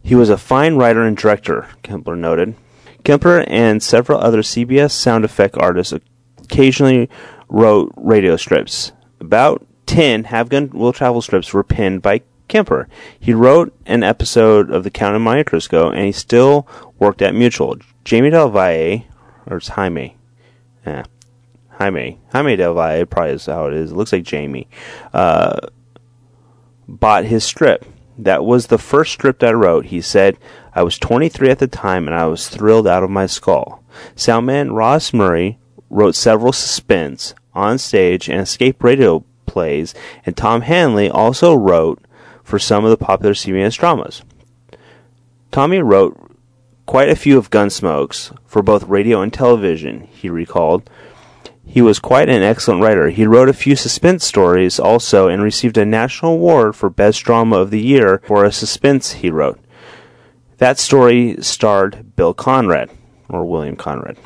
He 0.02 0.14
was 0.14 0.30
a 0.30 0.38
fine 0.38 0.76
writer 0.76 1.02
and 1.02 1.16
director, 1.16 1.68
Kempler 1.82 2.16
noted. 2.16 2.54
Kempler 3.02 3.44
and 3.48 3.82
several 3.82 4.20
other 4.20 4.42
CBS 4.42 4.92
sound 4.92 5.24
effect 5.24 5.56
artists 5.58 5.92
occasionally 6.42 7.10
wrote 7.48 7.92
radio 7.96 8.36
strips. 8.36 8.92
About 9.20 9.66
10 9.86 10.24
Have 10.24 10.48
Gun 10.48 10.70
Will 10.70 10.92
Travel 10.92 11.22
strips 11.22 11.52
were 11.52 11.64
penned 11.64 12.02
by 12.02 12.22
Kemper. 12.48 12.88
He 13.18 13.34
wrote 13.34 13.74
an 13.86 14.02
episode 14.02 14.70
of 14.70 14.84
The 14.84 14.90
Count 14.90 15.16
of 15.16 15.22
Monte 15.22 15.44
Cristo, 15.44 15.90
and 15.90 16.04
he 16.04 16.12
still 16.12 16.66
worked 16.98 17.22
at 17.22 17.34
Mutual. 17.34 17.76
Jamie 18.04 18.30
Del 18.30 18.50
Valle, 18.50 19.02
or 19.46 19.56
it's 19.58 19.68
Jaime, 19.68 20.16
yeah, 20.86 21.04
Jaime, 21.70 22.20
Jaime 22.32 22.56
Del 22.56 22.74
Valle 22.74 23.06
probably 23.06 23.32
is 23.32 23.46
how 23.46 23.66
it 23.66 23.74
is. 23.74 23.92
It 23.92 23.96
looks 23.96 24.12
like 24.12 24.22
Jamie. 24.22 24.68
Uh, 25.12 25.58
bought 26.88 27.24
his 27.24 27.44
strip. 27.44 27.84
That 28.18 28.44
was 28.44 28.68
the 28.68 28.78
first 28.78 29.12
strip 29.12 29.40
that 29.40 29.50
I 29.50 29.52
wrote. 29.52 29.86
He 29.86 30.00
said, 30.00 30.38
I 30.74 30.82
was 30.82 30.98
23 30.98 31.50
at 31.50 31.58
the 31.58 31.66
time 31.66 32.06
and 32.06 32.16
I 32.16 32.26
was 32.26 32.48
thrilled 32.48 32.86
out 32.86 33.02
of 33.02 33.10
my 33.10 33.26
skull. 33.26 33.84
Soundman 34.14 34.74
Ross 34.74 35.12
Murray 35.12 35.58
wrote 35.90 36.14
several 36.14 36.52
suspense, 36.52 37.34
on 37.54 37.78
stage, 37.78 38.28
and 38.28 38.40
escape 38.40 38.82
radio 38.82 39.24
plays, 39.46 39.94
and 40.24 40.36
Tom 40.36 40.62
Hanley 40.62 41.08
also 41.08 41.54
wrote 41.54 42.05
for 42.46 42.60
some 42.60 42.84
of 42.84 42.90
the 42.90 42.96
popular 42.96 43.34
CBS 43.34 43.76
dramas. 43.76 44.22
Tommy 45.50 45.80
wrote 45.80 46.16
quite 46.86 47.08
a 47.08 47.16
few 47.16 47.38
of 47.38 47.50
Gunsmoke's 47.50 48.30
for 48.46 48.62
both 48.62 48.84
radio 48.84 49.20
and 49.20 49.32
television, 49.32 50.02
he 50.12 50.30
recalled. 50.30 50.88
He 51.66 51.82
was 51.82 51.98
quite 51.98 52.28
an 52.28 52.44
excellent 52.44 52.82
writer. 52.82 53.10
He 53.10 53.26
wrote 53.26 53.48
a 53.48 53.52
few 53.52 53.74
suspense 53.74 54.24
stories 54.24 54.78
also 54.78 55.26
and 55.26 55.42
received 55.42 55.76
a 55.76 55.84
national 55.84 56.34
award 56.34 56.76
for 56.76 56.88
Best 56.88 57.24
Drama 57.24 57.56
of 57.56 57.72
the 57.72 57.80
Year 57.80 58.22
for 58.24 58.44
a 58.44 58.52
suspense 58.52 59.14
he 59.14 59.28
wrote. 59.28 59.58
That 60.58 60.78
story 60.78 61.38
starred 61.40 62.14
Bill 62.14 62.32
Conrad, 62.32 62.90
or 63.28 63.44
William 63.44 63.74
Conrad. 63.74 64.18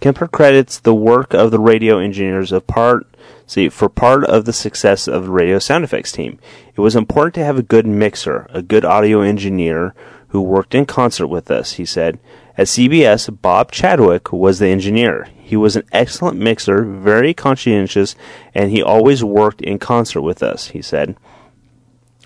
Kemper 0.00 0.28
credits 0.28 0.78
the 0.78 0.94
work 0.94 1.34
of 1.34 1.50
the 1.50 1.60
radio 1.60 1.98
engineers 1.98 2.52
of 2.52 2.66
part 2.66 3.06
see 3.48 3.68
for 3.68 3.88
part 3.88 4.24
of 4.24 4.44
the 4.44 4.52
success 4.52 5.08
of 5.08 5.24
the 5.24 5.30
radio 5.30 5.58
sound 5.58 5.82
effects 5.82 6.12
team. 6.12 6.38
It 6.76 6.80
was 6.80 6.94
important 6.94 7.34
to 7.36 7.44
have 7.44 7.58
a 7.58 7.62
good 7.62 7.86
mixer, 7.86 8.46
a 8.50 8.62
good 8.62 8.84
audio 8.84 9.22
engineer 9.22 9.94
who 10.28 10.42
worked 10.42 10.74
in 10.74 10.84
concert 10.84 11.26
with 11.26 11.50
us, 11.50 11.72
he 11.72 11.84
said. 11.84 12.20
At 12.56 12.66
CBS, 12.66 13.40
Bob 13.40 13.72
Chadwick 13.72 14.32
was 14.32 14.58
the 14.58 14.68
engineer. 14.68 15.28
He 15.38 15.56
was 15.56 15.76
an 15.76 15.84
excellent 15.90 16.38
mixer, 16.38 16.84
very 16.84 17.32
conscientious, 17.32 18.14
and 18.54 18.70
he 18.70 18.82
always 18.82 19.24
worked 19.24 19.62
in 19.62 19.78
concert 19.78 20.20
with 20.20 20.42
us, 20.42 20.68
he 20.68 20.82
said. 20.82 21.16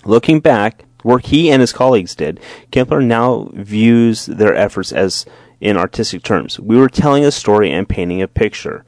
Looking 0.04 0.40
back, 0.40 0.84
work 1.04 1.26
he 1.26 1.50
and 1.50 1.60
his 1.60 1.72
colleagues 1.72 2.16
did, 2.16 2.40
Kempler 2.72 3.04
now 3.04 3.50
views 3.52 4.26
their 4.26 4.56
efforts 4.56 4.90
as 4.90 5.24
in 5.60 5.76
artistic 5.76 6.24
terms. 6.24 6.58
We 6.58 6.76
were 6.76 6.88
telling 6.88 7.24
a 7.24 7.30
story 7.30 7.70
and 7.70 7.88
painting 7.88 8.20
a 8.20 8.26
picture. 8.26 8.84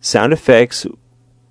Sound 0.00 0.32
effects 0.32 0.86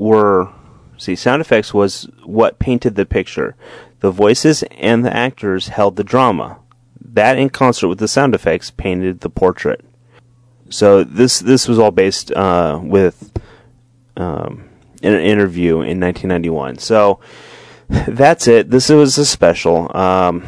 were 0.04 0.50
see 0.98 1.16
sound 1.16 1.42
effects 1.42 1.74
was 1.74 2.08
what 2.24 2.60
painted 2.60 2.96
the 2.96 3.06
picture. 3.06 3.56
The 4.02 4.12
voices 4.12 4.64
and 4.72 5.06
the 5.06 5.16
actors 5.16 5.70
held 5.70 5.96
the 5.96 6.04
drama. 6.04 6.60
That 7.00 7.38
in 7.38 7.50
concert 7.50 7.88
with 7.88 8.00
the 8.00 8.08
sound 8.08 8.36
effects 8.36 8.70
painted 8.72 9.22
the 9.22 9.30
portrait. 9.30 9.84
So 10.70 11.04
this 11.04 11.40
this 11.40 11.68
was 11.68 11.80
all 11.80 11.92
based 11.92 12.32
uh, 12.32 12.80
with 12.82 13.32
um, 14.18 14.70
in 15.02 15.14
an 15.14 15.22
interview 15.22 15.76
in 15.76 16.00
1991. 16.00 16.80
So 16.80 17.20
that's 18.08 18.48
it. 18.48 18.70
This 18.70 18.90
was 18.90 19.18
a 19.18 19.26
special. 19.26 19.96
Um, 19.96 20.44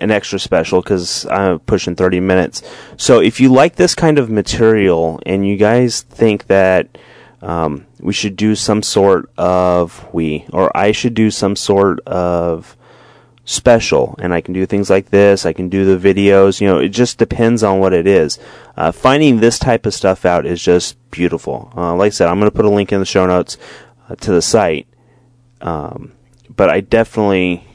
an 0.00 0.10
extra 0.10 0.40
special 0.40 0.82
because 0.82 1.24
I'm 1.26 1.60
pushing 1.60 1.94
30 1.94 2.18
minutes. 2.18 2.62
So 2.96 3.20
if 3.20 3.40
you 3.40 3.52
like 3.52 3.76
this 3.76 3.94
kind 3.94 4.18
of 4.18 4.28
material 4.28 5.20
and 5.24 5.46
you 5.46 5.56
guys 5.56 6.02
think 6.02 6.48
that 6.48 6.98
um, 7.44 7.86
we 8.00 8.12
should 8.12 8.36
do 8.36 8.54
some 8.54 8.82
sort 8.82 9.30
of 9.36 10.08
we 10.12 10.46
or 10.52 10.74
I 10.76 10.92
should 10.92 11.14
do 11.14 11.30
some 11.30 11.56
sort 11.56 12.00
of 12.00 12.76
special. 13.44 14.18
And 14.18 14.32
I 14.32 14.40
can 14.40 14.54
do 14.54 14.64
things 14.64 14.88
like 14.88 15.10
this. 15.10 15.44
I 15.44 15.52
can 15.52 15.68
do 15.68 15.84
the 15.84 16.14
videos. 16.14 16.60
You 16.60 16.68
know 16.68 16.78
it 16.78 16.88
just 16.88 17.18
depends 17.18 17.62
on 17.62 17.78
what 17.78 17.92
it 17.92 18.06
is. 18.06 18.38
Uh, 18.76 18.92
finding 18.92 19.38
this 19.38 19.58
type 19.58 19.84
of 19.84 19.94
stuff 19.94 20.24
out 20.24 20.46
is 20.46 20.62
just 20.62 20.96
beautiful. 21.10 21.70
Uh, 21.76 21.94
like 21.94 22.06
I 22.06 22.10
said 22.10 22.28
I'm 22.28 22.40
going 22.40 22.50
to 22.50 22.56
put 22.56 22.64
a 22.64 22.70
link 22.70 22.92
in 22.92 23.00
the 23.00 23.06
show 23.06 23.26
notes 23.26 23.58
uh, 24.08 24.14
to 24.16 24.32
the 24.32 24.42
site. 24.42 24.88
Um, 25.60 26.12
but 26.48 26.70
I 26.70 26.80
definitely 26.80 27.66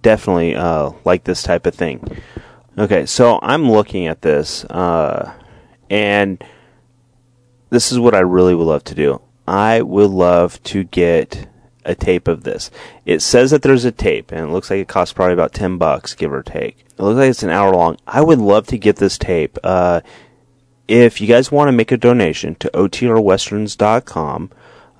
definitely 0.00 0.56
uh, 0.56 0.90
like 1.04 1.24
this 1.24 1.44
type 1.44 1.66
of 1.66 1.74
thing. 1.74 2.20
Okay, 2.76 3.04
so 3.04 3.38
I'm 3.42 3.70
looking 3.70 4.06
at 4.06 4.22
this, 4.22 4.64
uh, 4.64 5.34
and 5.90 6.42
this 7.72 7.90
is 7.90 7.98
what 7.98 8.14
I 8.14 8.20
really 8.20 8.54
would 8.54 8.66
love 8.66 8.84
to 8.84 8.94
do. 8.94 9.22
I 9.48 9.80
would 9.80 10.10
love 10.10 10.62
to 10.64 10.84
get 10.84 11.48
a 11.86 11.94
tape 11.94 12.28
of 12.28 12.44
this. 12.44 12.70
It 13.06 13.20
says 13.22 13.50
that 13.50 13.62
there's 13.62 13.86
a 13.86 13.90
tape, 13.90 14.30
and 14.30 14.40
it 14.40 14.52
looks 14.52 14.70
like 14.70 14.80
it 14.80 14.88
costs 14.88 15.14
probably 15.14 15.32
about 15.32 15.54
ten 15.54 15.78
bucks, 15.78 16.14
give 16.14 16.32
or 16.32 16.42
take. 16.42 16.80
It 16.80 17.02
looks 17.02 17.16
like 17.16 17.30
it's 17.30 17.42
an 17.42 17.48
hour 17.48 17.72
long. 17.72 17.96
I 18.06 18.20
would 18.20 18.38
love 18.38 18.66
to 18.68 18.78
get 18.78 18.96
this 18.96 19.16
tape. 19.16 19.58
Uh, 19.64 20.02
if 20.86 21.18
you 21.18 21.26
guys 21.26 21.50
want 21.50 21.68
to 21.68 21.72
make 21.72 21.90
a 21.90 21.96
donation 21.96 22.56
to 22.56 22.70
otrwesterns.com, 22.74 24.50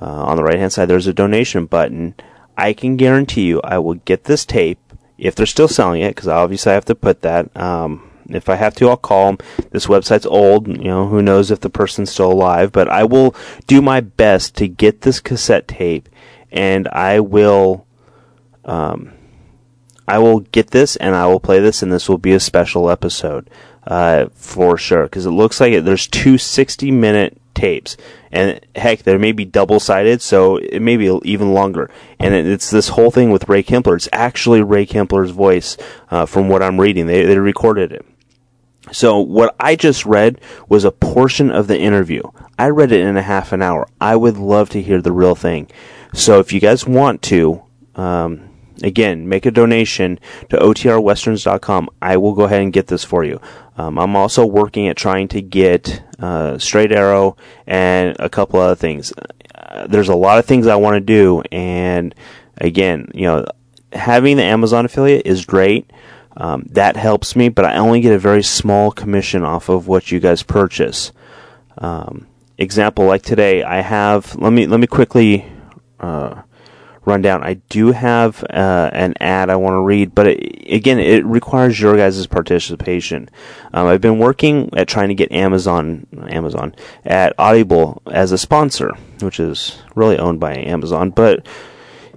uh, 0.00 0.04
on 0.04 0.36
the 0.36 0.42
right 0.42 0.58
hand 0.58 0.72
side, 0.72 0.86
there's 0.86 1.06
a 1.06 1.12
donation 1.12 1.66
button. 1.66 2.14
I 2.56 2.72
can 2.72 2.96
guarantee 2.96 3.46
you 3.46 3.60
I 3.62 3.78
will 3.78 3.94
get 3.94 4.24
this 4.24 4.46
tape 4.46 4.80
if 5.18 5.34
they're 5.34 5.44
still 5.44 5.68
selling 5.68 6.00
it, 6.00 6.14
because 6.14 6.28
obviously 6.28 6.72
I 6.72 6.74
have 6.74 6.86
to 6.86 6.94
put 6.94 7.20
that. 7.20 7.54
Um, 7.54 8.10
if 8.28 8.48
I 8.48 8.56
have 8.56 8.74
to, 8.76 8.88
I'll 8.88 8.96
call 8.96 9.26
them. 9.26 9.38
This 9.70 9.86
website's 9.86 10.26
old. 10.26 10.68
You 10.68 10.84
know, 10.84 11.08
who 11.08 11.22
knows 11.22 11.50
if 11.50 11.60
the 11.60 11.70
person's 11.70 12.10
still 12.10 12.32
alive, 12.32 12.72
but 12.72 12.88
I 12.88 13.04
will 13.04 13.34
do 13.66 13.82
my 13.82 14.00
best 14.00 14.56
to 14.56 14.68
get 14.68 15.02
this 15.02 15.20
cassette 15.20 15.68
tape 15.68 16.08
and 16.50 16.86
I 16.88 17.20
will, 17.20 17.86
um, 18.64 19.12
I 20.06 20.18
will 20.18 20.40
get 20.40 20.70
this 20.70 20.96
and 20.96 21.14
I 21.14 21.26
will 21.26 21.40
play 21.40 21.60
this 21.60 21.82
and 21.82 21.92
this 21.92 22.08
will 22.08 22.18
be 22.18 22.32
a 22.32 22.40
special 22.40 22.90
episode, 22.90 23.48
uh, 23.86 24.26
for 24.34 24.76
sure. 24.76 25.08
Cause 25.08 25.26
it 25.26 25.30
looks 25.30 25.60
like 25.60 25.72
it, 25.72 25.84
there's 25.84 26.06
two 26.06 26.38
60 26.38 26.90
minute 26.90 27.40
tapes. 27.54 27.96
And 28.30 28.60
heck, 28.74 29.02
they 29.02 29.16
may 29.18 29.32
be 29.32 29.44
double 29.44 29.78
sided, 29.78 30.22
so 30.22 30.56
it 30.56 30.80
may 30.80 30.96
be 30.96 31.18
even 31.24 31.52
longer. 31.52 31.90
And 32.18 32.34
it's 32.34 32.70
this 32.70 32.88
whole 32.88 33.10
thing 33.10 33.30
with 33.30 33.48
Ray 33.48 33.62
Kempler. 33.62 33.94
It's 33.94 34.08
actually 34.12 34.62
Ray 34.62 34.86
Kempler's 34.86 35.30
voice, 35.32 35.76
uh, 36.10 36.24
from 36.24 36.48
what 36.48 36.62
I'm 36.62 36.80
reading. 36.80 37.06
They, 37.06 37.24
they 37.26 37.38
recorded 37.38 37.92
it. 37.92 38.06
So 38.92 39.18
what 39.18 39.54
I 39.58 39.74
just 39.74 40.06
read 40.06 40.40
was 40.68 40.84
a 40.84 40.92
portion 40.92 41.50
of 41.50 41.66
the 41.66 41.78
interview. 41.78 42.22
I 42.58 42.68
read 42.68 42.92
it 42.92 43.00
in 43.00 43.16
a 43.16 43.22
half 43.22 43.52
an 43.52 43.62
hour. 43.62 43.88
I 44.00 44.16
would 44.16 44.36
love 44.36 44.70
to 44.70 44.82
hear 44.82 45.00
the 45.00 45.12
real 45.12 45.34
thing. 45.34 45.68
So 46.14 46.38
if 46.38 46.52
you 46.52 46.60
guys 46.60 46.86
want 46.86 47.22
to, 47.22 47.62
um, 47.96 48.50
again, 48.82 49.28
make 49.28 49.46
a 49.46 49.50
donation 49.50 50.18
to 50.50 50.58
otrwesterns.com. 50.58 51.88
I 52.00 52.16
will 52.16 52.34
go 52.34 52.44
ahead 52.44 52.62
and 52.62 52.72
get 52.72 52.88
this 52.88 53.04
for 53.04 53.24
you. 53.24 53.40
Um, 53.76 53.98
I'm 53.98 54.16
also 54.16 54.44
working 54.44 54.88
at 54.88 54.96
trying 54.96 55.28
to 55.28 55.40
get 55.40 56.02
uh, 56.18 56.58
Straight 56.58 56.92
Arrow 56.92 57.36
and 57.66 58.16
a 58.18 58.28
couple 58.28 58.60
other 58.60 58.74
things. 58.74 59.12
Uh, 59.54 59.86
there's 59.86 60.08
a 60.08 60.14
lot 60.14 60.38
of 60.38 60.44
things 60.44 60.66
I 60.66 60.76
want 60.76 60.96
to 60.96 61.00
do, 61.00 61.42
and 61.50 62.14
again, 62.58 63.10
you 63.14 63.22
know, 63.22 63.46
having 63.92 64.36
the 64.36 64.42
Amazon 64.42 64.84
affiliate 64.84 65.26
is 65.26 65.46
great. 65.46 65.90
Um, 66.36 66.66
that 66.70 66.96
helps 66.96 67.36
me, 67.36 67.48
but 67.48 67.64
I 67.64 67.76
only 67.76 68.00
get 68.00 68.12
a 68.12 68.18
very 68.18 68.42
small 68.42 68.90
commission 68.90 69.44
off 69.44 69.68
of 69.68 69.86
what 69.86 70.10
you 70.10 70.20
guys 70.20 70.42
purchase. 70.42 71.12
Um, 71.78 72.26
example, 72.58 73.06
like 73.06 73.22
today, 73.22 73.62
I 73.62 73.80
have. 73.80 74.34
Let 74.36 74.52
me 74.52 74.66
let 74.66 74.80
me 74.80 74.86
quickly. 74.86 75.46
Uh, 76.00 76.42
rundown. 77.04 77.42
I 77.42 77.54
do 77.54 77.92
have 77.92 78.44
uh, 78.44 78.90
an 78.92 79.14
ad 79.20 79.50
I 79.50 79.56
want 79.56 79.74
to 79.74 79.80
read, 79.80 80.14
but 80.14 80.28
it, 80.28 80.72
again, 80.72 80.98
it 80.98 81.24
requires 81.24 81.80
your 81.80 81.96
guys' 81.96 82.26
participation. 82.26 83.28
Um, 83.72 83.86
I've 83.86 84.00
been 84.00 84.18
working 84.18 84.70
at 84.76 84.88
trying 84.88 85.08
to 85.08 85.14
get 85.14 85.32
Amazon, 85.32 86.06
Amazon 86.28 86.74
at 87.04 87.34
Audible 87.38 88.02
as 88.06 88.32
a 88.32 88.38
sponsor, 88.38 88.92
which 89.20 89.40
is 89.40 89.78
really 89.94 90.18
owned 90.18 90.40
by 90.40 90.54
Amazon. 90.54 91.10
But, 91.10 91.46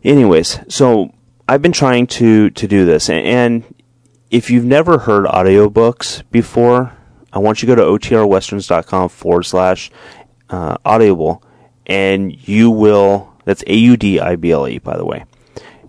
anyways, 0.03 0.59
so 0.67 1.13
I've 1.47 1.61
been 1.61 1.71
trying 1.71 2.07
to 2.07 2.49
to 2.51 2.67
do 2.67 2.85
this, 2.85 3.09
and, 3.09 3.25
and 3.25 3.74
if 4.29 4.49
you've 4.49 4.65
never 4.65 4.99
heard 4.99 5.25
audiobooks 5.25 6.23
before, 6.31 6.93
I 7.31 7.39
want 7.39 7.61
you 7.61 7.67
to 7.67 7.75
go 7.75 7.97
to 7.97 8.07
otrwesterns.com 8.07 9.09
forward 9.09 9.43
slash 9.43 9.91
uh, 10.49 10.77
audible, 10.85 11.43
and 11.85 12.47
you 12.47 12.71
will 12.71 13.35
that's 13.45 13.63
A 13.67 13.75
U 13.75 13.95
D 13.95 14.19
I 14.19 14.35
B 14.35 14.51
L 14.51 14.67
E, 14.67 14.79
by 14.79 14.97
the 14.97 15.05
way. 15.05 15.25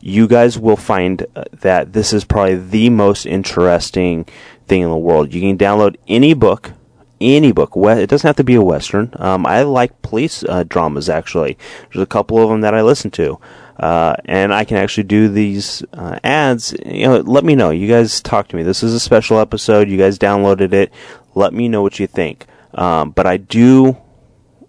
You 0.01 0.29
guys 0.29 0.59
will 0.59 0.77
find 0.77 1.27
uh, 1.35 1.45
that 1.53 1.93
this 1.93 2.13
is 2.13 2.25
probably 2.25 2.57
the 2.57 2.91
most 2.91 3.27
interesting 3.27 4.27
thing 4.69 4.83
in 4.83 4.91
the 4.91 4.97
world. 4.97 5.35
You 5.35 5.41
can 5.41 5.59
download 5.59 5.97
any 6.07 6.35
book, 6.35 6.73
any 7.21 7.51
book. 7.51 7.73
It 7.75 8.09
doesn't 8.09 8.29
have 8.29 8.37
to 8.37 8.45
be 8.45 8.55
a 8.55 8.63
western. 8.63 9.11
Um, 9.15 9.47
I 9.47 9.63
like 9.63 10.03
police 10.03 10.45
uh, 10.45 10.65
dramas 10.65 11.09
actually. 11.09 11.59
There's 11.93 12.03
a 12.03 12.07
couple 12.07 12.39
of 12.39 12.51
them 12.51 12.61
that 12.61 12.75
I 12.75 12.83
listen 12.83 13.11
to, 13.13 13.41
uh, 13.79 14.17
and 14.25 14.55
I 14.55 14.65
can 14.65 14.79
actually 14.79 15.05
do 15.05 15.29
these 15.29 15.83
uh, 15.93 16.19
ads. 16.25 16.75
You 16.85 17.07
know, 17.07 17.17
let 17.21 17.45
me 17.45 17.55
know. 17.55 17.71
You 17.71 17.89
guys 17.89 18.21
talk 18.21 18.49
to 18.49 18.57
me. 18.57 18.63
This 18.63 18.83
is 18.83 18.95
a 18.95 19.01
special 19.01 19.39
episode. 19.39 19.89
You 19.89 19.99
guys 19.99 20.19
downloaded 20.19 20.73
it. 20.73 20.93
Let 21.35 21.53
me 21.53 21.69
know 21.69 21.83
what 21.83 21.99
you 21.99 22.07
think. 22.07 22.47
Um, 22.75 23.11
but 23.11 23.27
I 23.27 23.37
do, 23.37 23.97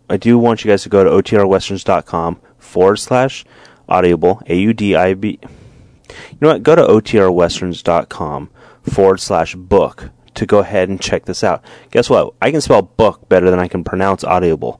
I 0.09 0.17
do 0.17 0.37
want 0.37 0.63
you 0.63 0.71
guys 0.71 0.83
to 0.83 0.89
go 0.89 1.03
to 1.03 1.09
otrwesterns.com 1.09 2.41
forward 2.57 2.97
slash 2.97 3.45
audible, 3.87 4.41
A 4.47 4.55
U 4.55 4.73
D 4.73 4.95
I 4.95 5.13
B. 5.13 5.39
You 5.41 6.37
know 6.41 6.49
what? 6.49 6.63
Go 6.63 6.75
to 6.75 6.83
otrwesterns.com 6.83 8.49
forward 8.81 9.19
slash 9.19 9.55
book 9.55 10.09
to 10.35 10.45
go 10.45 10.59
ahead 10.59 10.89
and 10.89 11.01
check 11.01 11.25
this 11.25 11.43
out. 11.43 11.63
Guess 11.91 12.09
what? 12.09 12.33
I 12.41 12.51
can 12.51 12.61
spell 12.61 12.81
book 12.81 13.27
better 13.27 13.49
than 13.49 13.59
I 13.59 13.67
can 13.67 13.83
pronounce 13.83 14.23
audible. 14.23 14.79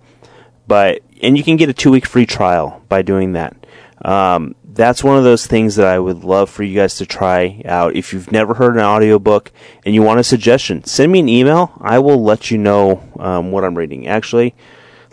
But, 0.68 1.02
and 1.22 1.38
you 1.38 1.44
can 1.44 1.56
get 1.58 1.70
a 1.70 1.74
two 1.74 1.92
week 1.92 2.06
free 2.06 2.26
trial 2.26 2.84
by 2.90 3.02
doing 3.02 3.34
that. 3.34 3.56
Um, 4.04 4.56
that's 4.64 5.04
one 5.04 5.18
of 5.18 5.24
those 5.24 5.48
things 5.48 5.76
that 5.76 5.88
I 5.88 5.98
would 5.98 6.24
love 6.24 6.50
for 6.50 6.64
you 6.64 6.76
guys 6.76 6.96
to 6.98 7.06
try 7.06 7.62
out. 7.66 7.96
If 7.96 8.14
you've 8.14 8.32
never 8.32 8.54
heard 8.54 8.76
an 8.76 8.84
audiobook 8.84 9.52
and 9.86 9.96
you 9.96 10.04
want 10.04 10.20
a 10.20 10.24
suggestion, 10.24 10.84
send 10.84 11.12
me 11.12 11.20
an 11.20 11.30
email. 11.30 11.74
I 11.82 12.00
will 12.00 12.24
let 12.24 12.52
you 12.52 12.58
know 12.58 13.02
um, 13.20 13.52
what 13.52 13.64
I'm 13.64 13.76
reading. 13.76 14.08
Actually, 14.08 14.54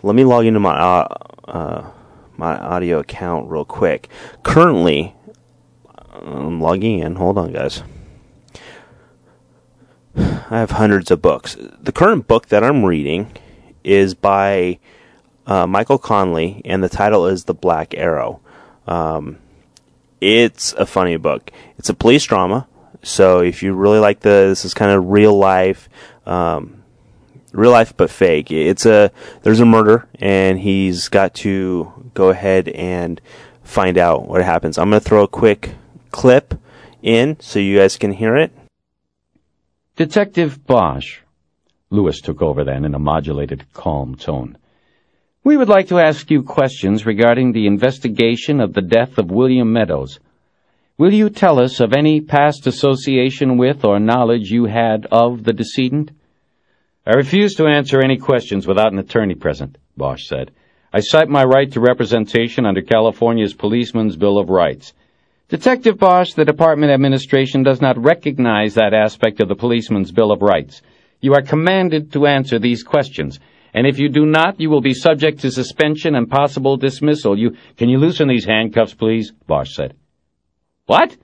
let 0.03 0.15
me 0.15 0.23
log 0.23 0.45
into 0.45 0.59
my 0.59 0.77
uh, 0.77 1.07
uh, 1.47 1.89
my 2.37 2.57
audio 2.57 2.99
account 2.99 3.49
real 3.49 3.65
quick. 3.65 4.09
Currently, 4.43 5.15
I'm 6.21 6.61
logging 6.61 6.99
in. 6.99 7.15
Hold 7.15 7.37
on, 7.37 7.53
guys. 7.53 7.81
I 10.15 10.59
have 10.59 10.71
hundreds 10.71 11.11
of 11.11 11.21
books. 11.21 11.57
The 11.59 11.91
current 11.91 12.27
book 12.27 12.47
that 12.47 12.63
I'm 12.63 12.85
reading 12.85 13.31
is 13.83 14.13
by 14.13 14.79
uh, 15.45 15.67
Michael 15.67 15.97
Connelly, 15.97 16.61
and 16.65 16.83
the 16.83 16.89
title 16.89 17.27
is 17.27 17.45
The 17.45 17.53
Black 17.53 17.93
Arrow. 17.95 18.41
Um, 18.87 19.37
it's 20.21 20.73
a 20.73 20.85
funny 20.85 21.17
book. 21.17 21.51
It's 21.77 21.89
a 21.89 21.93
police 21.93 22.23
drama. 22.23 22.67
So 23.03 23.39
if 23.39 23.61
you 23.61 23.73
really 23.73 23.99
like 23.99 24.21
the, 24.21 24.47
this 24.49 24.65
is 24.65 24.73
kind 24.73 24.91
of 24.91 25.09
real 25.09 25.37
life, 25.37 25.89
um, 26.25 26.83
real 27.51 27.71
life 27.71 27.95
but 27.95 28.09
fake. 28.09 28.51
It's 28.51 28.85
a 28.85 29.11
there's 29.43 29.59
a 29.59 29.65
murder, 29.65 30.07
and 30.19 30.59
he's 30.59 31.09
got 31.09 31.33
to 31.35 32.09
go 32.13 32.29
ahead 32.29 32.67
and 32.69 33.21
find 33.63 33.97
out 33.97 34.27
what 34.27 34.43
happens. 34.43 34.77
I'm 34.77 34.89
gonna 34.89 34.99
throw 34.99 35.23
a 35.23 35.27
quick 35.27 35.75
clip 36.11 36.55
in 37.01 37.37
so 37.39 37.59
you 37.59 37.77
guys 37.77 37.97
can 37.97 38.11
hear 38.11 38.35
it. 38.35 38.51
Detective 39.95 40.65
Bosch. 40.65 41.19
Lewis 41.89 42.19
took 42.19 42.41
over 42.41 42.63
then 42.63 42.83
in 42.83 42.95
a 42.95 42.99
modulated, 42.99 43.65
calm 43.73 44.15
tone. 44.15 44.57
We 45.45 45.57
would 45.57 45.69
like 45.69 45.89
to 45.89 45.99
ask 45.99 46.31
you 46.31 46.41
questions 46.41 47.05
regarding 47.05 47.51
the 47.51 47.67
investigation 47.67 48.59
of 48.59 48.73
the 48.73 48.81
death 48.81 49.19
of 49.19 49.29
William 49.29 49.71
Meadows. 49.71 50.19
Will 50.97 51.13
you 51.13 51.29
tell 51.29 51.61
us 51.61 51.79
of 51.79 51.93
any 51.93 52.19
past 52.19 52.65
association 52.65 53.55
with 53.55 53.85
or 53.85 53.99
knowledge 53.99 54.49
you 54.49 54.65
had 54.65 55.05
of 55.11 55.43
the 55.43 55.53
decedent? 55.53 56.09
I 57.05 57.11
refuse 57.11 57.53
to 57.55 57.67
answer 57.67 58.03
any 58.03 58.17
questions 58.17 58.65
without 58.65 58.91
an 58.91 58.97
attorney 58.97 59.35
present, 59.35 59.77
Bosch 59.95 60.25
said. 60.25 60.49
I 60.91 61.01
cite 61.01 61.29
my 61.29 61.43
right 61.43 61.71
to 61.73 61.79
representation 61.79 62.65
under 62.65 62.81
California's 62.81 63.53
Policeman's 63.53 64.17
Bill 64.17 64.39
of 64.39 64.49
Rights. 64.49 64.93
Detective 65.49 65.99
Bosch, 65.99 66.33
the 66.33 66.43
Department 66.43 66.91
Administration 66.91 67.61
does 67.61 67.81
not 67.81 68.03
recognize 68.03 68.73
that 68.73 68.95
aspect 68.95 69.39
of 69.41 69.49
the 69.49 69.55
Policeman's 69.55 70.11
Bill 70.11 70.31
of 70.31 70.41
Rights. 70.41 70.81
You 71.21 71.35
are 71.35 71.43
commanded 71.43 72.11
to 72.13 72.25
answer 72.25 72.57
these 72.57 72.81
questions 72.81 73.39
and 73.75 73.85
if 73.85 73.99
you 73.99 74.07
do 74.07 74.25
not, 74.25 74.61
you 74.61 74.69
will 74.69 74.79
be 74.79 74.93
subject 74.93 75.41
to 75.41 75.51
suspension 75.51 76.15
and 76.15 76.29
possible 76.29 76.77
dismissal. 76.77 77.37
You 77.37 77.57
can 77.75 77.89
you 77.89 77.97
loosen 77.97 78.29
these 78.29 78.45
handcuffs, 78.45 78.93
please? 78.93 79.33
Bosch 79.47 79.75
said. 79.75 79.95
What? 80.85 81.17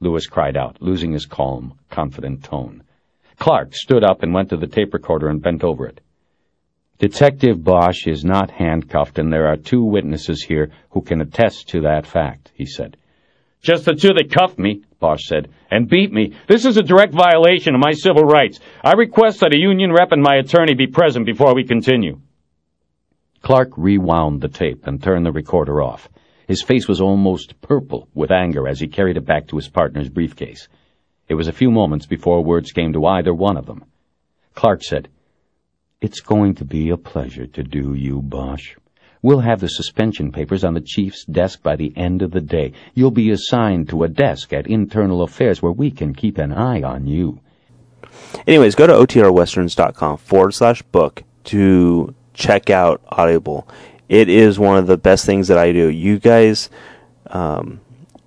Lewis 0.00 0.26
cried 0.26 0.54
out, 0.54 0.82
losing 0.82 1.12
his 1.12 1.24
calm, 1.24 1.78
confident 1.88 2.44
tone. 2.44 2.82
Clark 3.38 3.74
stood 3.74 4.04
up 4.04 4.22
and 4.22 4.34
went 4.34 4.50
to 4.50 4.58
the 4.58 4.66
tape 4.66 4.92
recorder 4.92 5.30
and 5.30 5.40
bent 5.40 5.64
over 5.64 5.86
it. 5.86 6.02
Detective 6.98 7.64
Bosch 7.64 8.06
is 8.06 8.22
not 8.22 8.50
handcuffed, 8.50 9.18
and 9.18 9.32
there 9.32 9.46
are 9.46 9.56
two 9.56 9.82
witnesses 9.82 10.42
here 10.42 10.70
who 10.90 11.00
can 11.00 11.22
attest 11.22 11.70
to 11.70 11.80
that 11.80 12.06
fact, 12.06 12.52
he 12.54 12.66
said. 12.66 12.98
Just 13.64 13.86
the 13.86 13.94
two 13.94 14.12
that 14.12 14.30
cuffed 14.30 14.58
me, 14.58 14.82
Bosch 15.00 15.26
said, 15.26 15.48
and 15.70 15.88
beat 15.88 16.12
me. 16.12 16.34
This 16.46 16.66
is 16.66 16.76
a 16.76 16.82
direct 16.82 17.14
violation 17.14 17.74
of 17.74 17.80
my 17.80 17.92
civil 17.92 18.22
rights. 18.22 18.60
I 18.84 18.92
request 18.92 19.40
that 19.40 19.54
a 19.54 19.58
union 19.58 19.90
rep 19.90 20.12
and 20.12 20.22
my 20.22 20.36
attorney 20.36 20.74
be 20.74 20.86
present 20.86 21.24
before 21.24 21.54
we 21.54 21.64
continue. 21.64 22.20
Clark 23.40 23.70
rewound 23.78 24.42
the 24.42 24.48
tape 24.48 24.86
and 24.86 25.02
turned 25.02 25.24
the 25.24 25.32
recorder 25.32 25.80
off. 25.80 26.10
His 26.46 26.62
face 26.62 26.86
was 26.86 27.00
almost 27.00 27.58
purple 27.62 28.06
with 28.12 28.30
anger 28.30 28.68
as 28.68 28.80
he 28.80 28.86
carried 28.86 29.16
it 29.16 29.24
back 29.24 29.48
to 29.48 29.56
his 29.56 29.70
partner's 29.70 30.10
briefcase. 30.10 30.68
It 31.26 31.34
was 31.34 31.48
a 31.48 31.52
few 31.52 31.70
moments 31.70 32.04
before 32.04 32.44
words 32.44 32.70
came 32.70 32.92
to 32.92 33.06
either 33.06 33.32
one 33.32 33.56
of 33.56 33.64
them. 33.64 33.84
Clark 34.54 34.82
said, 34.82 35.08
It's 36.02 36.20
going 36.20 36.56
to 36.56 36.66
be 36.66 36.90
a 36.90 36.98
pleasure 36.98 37.46
to 37.46 37.62
do 37.62 37.94
you, 37.94 38.20
Bosch. 38.20 38.76
We'll 39.24 39.40
have 39.40 39.60
the 39.60 39.70
suspension 39.70 40.32
papers 40.32 40.64
on 40.64 40.74
the 40.74 40.82
chief's 40.82 41.24
desk 41.24 41.62
by 41.62 41.76
the 41.76 41.94
end 41.96 42.20
of 42.20 42.32
the 42.32 42.42
day. 42.42 42.74
You'll 42.92 43.10
be 43.10 43.30
assigned 43.30 43.88
to 43.88 44.04
a 44.04 44.08
desk 44.08 44.52
at 44.52 44.66
Internal 44.66 45.22
Affairs 45.22 45.62
where 45.62 45.72
we 45.72 45.90
can 45.90 46.12
keep 46.14 46.36
an 46.36 46.52
eye 46.52 46.82
on 46.82 47.06
you. 47.06 47.40
Anyways, 48.46 48.74
go 48.74 48.86
to 48.86 48.92
otrwesterns.com 48.92 50.18
forward 50.18 50.52
slash 50.52 50.82
book 50.82 51.22
to 51.44 52.14
check 52.34 52.68
out 52.68 53.00
Audible. 53.08 53.66
It 54.10 54.28
is 54.28 54.58
one 54.58 54.76
of 54.76 54.86
the 54.86 54.98
best 54.98 55.24
things 55.24 55.48
that 55.48 55.56
I 55.56 55.72
do. 55.72 55.88
You 55.88 56.18
guys, 56.18 56.68
um, 57.28 57.80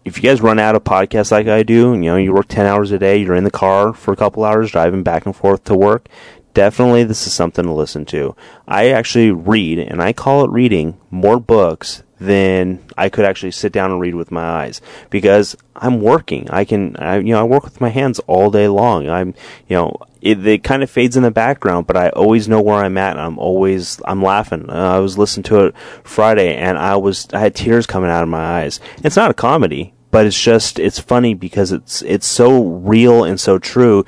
if 0.03 0.17
you 0.17 0.23
guys 0.23 0.41
run 0.41 0.57
out 0.57 0.75
of 0.75 0.83
podcasts 0.83 1.31
like 1.31 1.45
I 1.45 1.61
do, 1.61 1.93
you 1.93 1.97
know, 1.97 2.15
you 2.15 2.33
work 2.33 2.47
10 2.47 2.65
hours 2.65 2.91
a 2.91 2.97
day, 2.97 3.17
you're 3.17 3.35
in 3.35 3.43
the 3.43 3.51
car 3.51 3.93
for 3.93 4.13
a 4.13 4.17
couple 4.17 4.43
hours 4.43 4.71
driving 4.71 5.03
back 5.03 5.27
and 5.27 5.35
forth 5.35 5.63
to 5.65 5.75
work, 5.75 6.09
definitely 6.57 7.03
this 7.03 7.27
is 7.27 7.33
something 7.33 7.65
to 7.65 7.71
listen 7.71 8.03
to. 8.03 8.35
I 8.67 8.89
actually 8.89 9.29
read, 9.29 9.77
and 9.77 10.01
I 10.01 10.11
call 10.11 10.43
it 10.43 10.49
reading, 10.49 10.99
more 11.11 11.39
books 11.39 12.01
than 12.19 12.83
I 12.97 13.09
could 13.09 13.25
actually 13.25 13.51
sit 13.51 13.71
down 13.71 13.91
and 13.91 14.01
read 14.01 14.15
with 14.15 14.31
my 14.31 14.43
eyes 14.43 14.81
because 15.11 15.55
I'm 15.75 16.01
working. 16.01 16.49
I 16.49 16.65
can, 16.65 16.95
I, 16.97 17.17
you 17.17 17.33
know, 17.33 17.41
I 17.41 17.43
work 17.43 17.63
with 17.63 17.79
my 17.79 17.89
hands 17.89 18.17
all 18.25 18.49
day 18.49 18.67
long. 18.67 19.07
I'm, 19.07 19.35
you 19.67 19.75
know, 19.75 19.97
it, 20.19 20.43
it 20.47 20.63
kind 20.63 20.81
of 20.81 20.89
fades 20.89 21.15
in 21.15 21.21
the 21.21 21.29
background, 21.29 21.85
but 21.85 21.95
I 21.95 22.09
always 22.09 22.47
know 22.47 22.59
where 22.59 22.83
I'm 22.83 22.97
at. 22.97 23.19
I'm 23.19 23.37
always, 23.37 24.01
I'm 24.05 24.23
laughing. 24.23 24.67
Uh, 24.67 24.95
I 24.95 24.97
was 24.97 25.15
listening 25.15 25.43
to 25.43 25.65
it 25.65 25.75
Friday 26.03 26.55
and 26.55 26.79
I 26.79 26.95
was, 26.95 27.27
I 27.33 27.39
had 27.39 27.53
tears 27.53 27.85
coming 27.85 28.09
out 28.09 28.23
of 28.23 28.29
my 28.29 28.63
eyes. 28.63 28.79
It's 29.03 29.15
not 29.15 29.29
a 29.29 29.35
comedy, 29.35 29.93
but 30.09 30.25
it's 30.25 30.41
just, 30.41 30.79
it's 30.79 30.99
funny 30.99 31.35
because 31.35 31.71
it's, 31.71 32.01
it's 32.01 32.25
so 32.25 32.63
real 32.63 33.23
and 33.23 33.39
so 33.39 33.59
true 33.59 34.05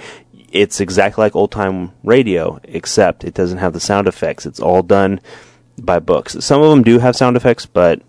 it's 0.51 0.79
exactly 0.79 1.23
like 1.23 1.35
old 1.35 1.51
time 1.51 1.91
radio, 2.03 2.59
except 2.63 3.23
it 3.23 3.33
doesn't 3.33 3.57
have 3.59 3.73
the 3.73 3.79
sound 3.79 4.07
effects. 4.07 4.45
It's 4.45 4.59
all 4.59 4.83
done 4.83 5.19
by 5.77 5.99
books. 5.99 6.37
Some 6.39 6.61
of 6.61 6.69
them 6.69 6.83
do 6.83 6.99
have 6.99 7.15
sound 7.15 7.37
effects, 7.37 7.65
but 7.65 8.01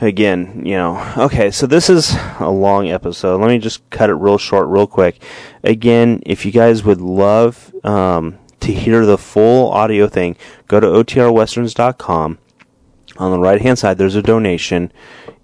again, 0.00 0.62
you 0.64 0.76
know, 0.76 1.12
okay, 1.16 1.50
so 1.50 1.66
this 1.66 1.90
is 1.90 2.16
a 2.38 2.50
long 2.50 2.88
episode. 2.88 3.40
Let 3.40 3.48
me 3.48 3.58
just 3.58 3.88
cut 3.90 4.10
it 4.10 4.14
real 4.14 4.38
short, 4.38 4.68
real 4.68 4.86
quick. 4.86 5.22
Again, 5.62 6.22
if 6.26 6.46
you 6.46 6.52
guys 6.52 6.84
would 6.84 7.00
love 7.00 7.74
um, 7.84 8.38
to 8.60 8.72
hear 8.72 9.04
the 9.04 9.18
full 9.18 9.70
audio 9.72 10.06
thing, 10.06 10.36
go 10.68 10.80
to 10.80 10.86
otrwesterns.com. 10.86 12.38
On 13.18 13.30
the 13.30 13.38
right 13.38 13.60
hand 13.60 13.78
side, 13.78 13.98
there's 13.98 14.14
a 14.14 14.22
donation. 14.22 14.92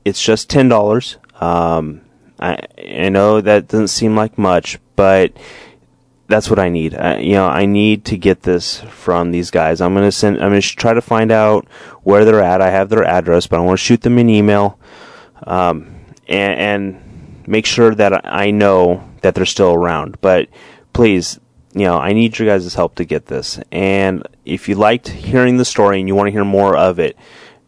It's 0.05 0.23
just 0.23 0.51
$10. 0.51 1.43
Um, 1.43 2.01
I, 2.41 2.59
I 2.79 3.09
know 3.09 3.41
that 3.41 3.69
doesn't 3.69 3.89
seem 3.89 4.17
like 4.17 4.39
much, 4.39 4.79
but 4.95 5.33
that's 6.29 6.51
what 6.51 6.59
I 6.59 6.69
need. 6.69 6.95
Uh, 6.95 7.19
you 7.21 7.33
know, 7.33 7.47
I 7.47 7.67
need 7.67 8.05
to 8.07 8.19
get 8.19 8.43
this 8.43 8.81
from 8.81 9.31
these 9.31 9.51
guys. 9.51 9.81
I'm 9.81 9.95
gonna 9.95 10.13
send. 10.13 10.37
I'm 10.37 10.51
gonna 10.51 10.61
try 10.61 10.95
to 10.95 11.01
find 11.01 11.31
out 11.31 11.67
where 12.03 12.25
they're 12.25 12.43
at. 12.43 12.61
I 12.61 12.71
have 12.71 12.89
their 12.89 13.05
address, 13.05 13.47
but 13.47 13.59
I 13.59 13.63
want 13.63 13.79
to 13.79 13.85
shoot 13.85 14.03
them 14.03 14.19
an 14.19 14.29
email, 14.29 14.79
um, 15.45 15.95
and, 16.29 16.61
and 16.61 17.47
make 17.47 17.67
sure 17.67 17.95
that 17.95 18.27
I 18.27 18.51
know 18.51 19.09
that 19.23 19.35
they're 19.35 19.45
still 19.47 19.73
around. 19.73 20.21
But 20.21 20.49
please, 20.93 21.39
you 21.75 21.85
know, 21.85 21.99
I 21.99 22.13
need 22.13 22.39
your 22.39 22.49
guys' 22.49 22.75
help 22.75 22.95
to 22.97 23.05
get 23.05 23.27
this. 23.27 23.61
And 23.71 24.27
if 24.45 24.69
you 24.69 24.75
liked 24.75 25.09
hearing 25.09 25.59
the 25.59 25.65
story 25.65 26.01
and 26.01 26.09
you 26.09 26.15
want 26.15 26.29
to 26.29 26.33
hear 26.33 26.45
more 26.45 26.77
of 26.77 26.99
it, 26.99 27.17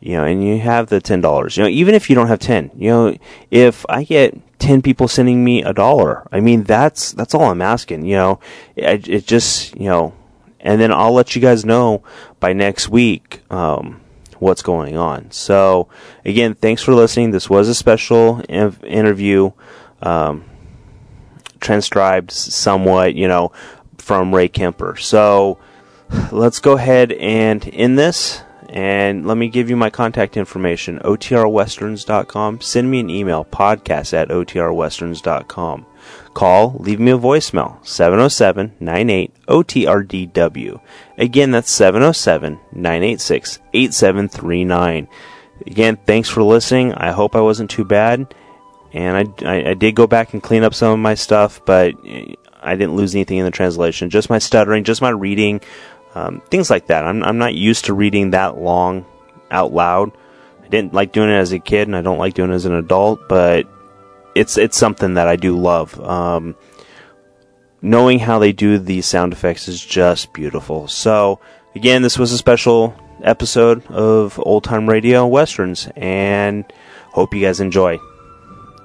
you 0.01 0.13
know, 0.13 0.25
and 0.25 0.45
you 0.45 0.59
have 0.61 0.89
the 0.89 1.01
ten 1.01 1.21
dollars, 1.21 1.57
you 1.57 1.63
know, 1.63 1.69
even 1.69 1.95
if 1.95 2.09
you 2.09 2.17
don't 2.17 2.29
have 2.29 2.39
ten, 2.39 2.71
you 2.77 2.91
know, 2.91 3.17
if 3.51 3.85
I 3.89 4.05
get 4.05 4.41
10 4.59 4.83
people 4.83 5.09
sending 5.09 5.45
me 5.45 5.63
a 5.63 5.73
dollar. 5.73 6.27
I 6.33 6.41
mean, 6.41 6.65
that's, 6.65 7.13
that's 7.13 7.35
all 7.35 7.45
I'm 7.51 7.63
asking, 7.63 8.05
you 8.05 8.17
know, 8.17 8.41
it, 8.77 9.09
it, 9.09 9.27
just, 9.27 9.77
you 9.77 9.89
know, 9.89 10.15
and 10.61 10.81
then 10.81 10.93
I'll 10.93 11.13
let 11.13 11.37
you 11.37 11.43
guys 11.43 11.65
know 11.65 12.03
by 12.41 12.53
next 12.53 12.89
week, 12.89 13.43
um, 13.51 14.01
what's 14.39 14.63
going 14.63 14.97
on. 14.97 15.31
So 15.31 15.89
again, 16.25 16.55
thanks 16.55 16.83
for 16.83 16.95
listening. 16.95 17.31
This 17.31 17.49
was 17.49 17.69
a 17.69 17.75
special 17.75 18.39
inv- 18.49 18.85
interview, 18.85 19.53
um, 20.03 20.45
transcribed 21.61 22.31
somewhat, 22.31 23.15
you 23.15 23.29
know, 23.29 23.53
from 23.99 24.35
Ray 24.35 24.49
Kemper. 24.49 24.97
So 24.97 25.59
let's 26.33 26.59
go 26.59 26.73
ahead 26.73 27.13
and 27.13 27.69
end 27.73 27.99
this. 27.99 28.43
And 28.69 29.27
let 29.27 29.39
me 29.39 29.49
give 29.49 29.71
you 29.71 29.77
my 29.77 29.89
contact 29.89 30.37
information 30.37 30.99
otrwesterns.com. 30.99 32.61
Send 32.61 32.91
me 32.91 33.01
an 33.01 33.09
email, 33.11 33.45
podcast 33.45 34.13
at 34.13 34.29
otrwesterns.com. 34.29 35.87
Call, 36.35 36.77
leave 36.79 37.01
me 37.01 37.11
a 37.11 37.19
voicemail, 37.19 37.85
707 37.85 38.75
98 38.79 39.35
OTRDW. 39.47 40.81
Again, 41.17 41.51
that's 41.51 41.71
707 41.71 42.61
986 42.73 43.59
8739. 43.73 45.09
Again, 45.67 45.97
thanks 46.07 46.29
for 46.29 46.43
listening. 46.43 46.93
I 46.95 47.11
hope 47.11 47.35
I 47.35 47.41
wasn't 47.41 47.71
too 47.71 47.85
bad. 47.85 48.33
And 48.93 49.17
I, 49.17 49.45
I, 49.47 49.71
I 49.71 49.75
did 49.75 49.95
go 49.95 50.07
back 50.07 50.33
and 50.33 50.43
clean 50.43 50.63
up 50.63 50.75
some 50.75 50.93
of 50.93 50.99
my 50.99 51.15
stuff, 51.15 51.61
but 51.65 51.95
I 52.61 52.77
didn't 52.77 52.97
lose 52.97 53.15
anything 53.15 53.39
in 53.39 53.45
the 53.45 53.51
translation. 53.51 54.11
Just 54.11 54.31
my 54.31 54.39
stuttering, 54.39 54.85
just 54.85 55.03
my 55.03 55.11
reading 55.11 55.61
um, 56.19 56.43
things 56.51 56.71
like 56.71 56.89
that. 56.89 57.05
I'm, 57.05 57.23
I'm 57.23 57.39
not 57.39 57.55
used 57.55 57.87
to 57.87 57.95
reading 57.95 58.31
that 58.31 58.59
long 58.59 59.07
out 59.51 59.73
loud, 59.73 60.13
I 60.69 60.69
didn't 60.69 60.93
like 60.93 61.13
doing 61.13 61.31
it 61.31 61.39
as 61.39 61.53
a 61.53 61.59
kid, 61.59 61.89
and 61.89 61.97
I 61.97 62.03
don't 62.03 62.19
like 62.19 62.35
doing 62.35 62.51
it 62.51 62.55
as 62.55 62.67
an 62.67 62.75
adult, 62.75 63.27
but 63.29 63.67
it's 64.35 64.59
it's 64.59 64.77
something 64.77 65.15
that 65.15 65.27
I 65.27 65.37
do 65.37 65.57
love. 65.57 65.99
Um, 66.01 66.57
knowing 67.81 68.19
how 68.19 68.39
they 68.39 68.53
do 68.53 68.79
these 68.79 69.07
sound 69.07 69.33
effects 69.33 69.67
is 69.69 69.83
just 69.83 70.35
beautiful. 70.35 70.87
So, 70.87 71.41
again, 71.75 72.03
this 72.03 72.19
was 72.19 72.33
a 72.33 72.39
special 72.39 72.95
episode 73.23 73.87
of 73.87 74.39
Old 74.45 74.65
Time 74.65 74.89
Radio 74.89 75.27
Westerns, 75.27 75.89
and 75.97 76.71
hope 77.13 77.33
you 77.33 77.41
guys 77.41 77.61
enjoy. 77.61 77.99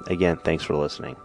Again, 0.08 0.38
thanks 0.38 0.64
for 0.64 0.76
listening. 0.76 1.18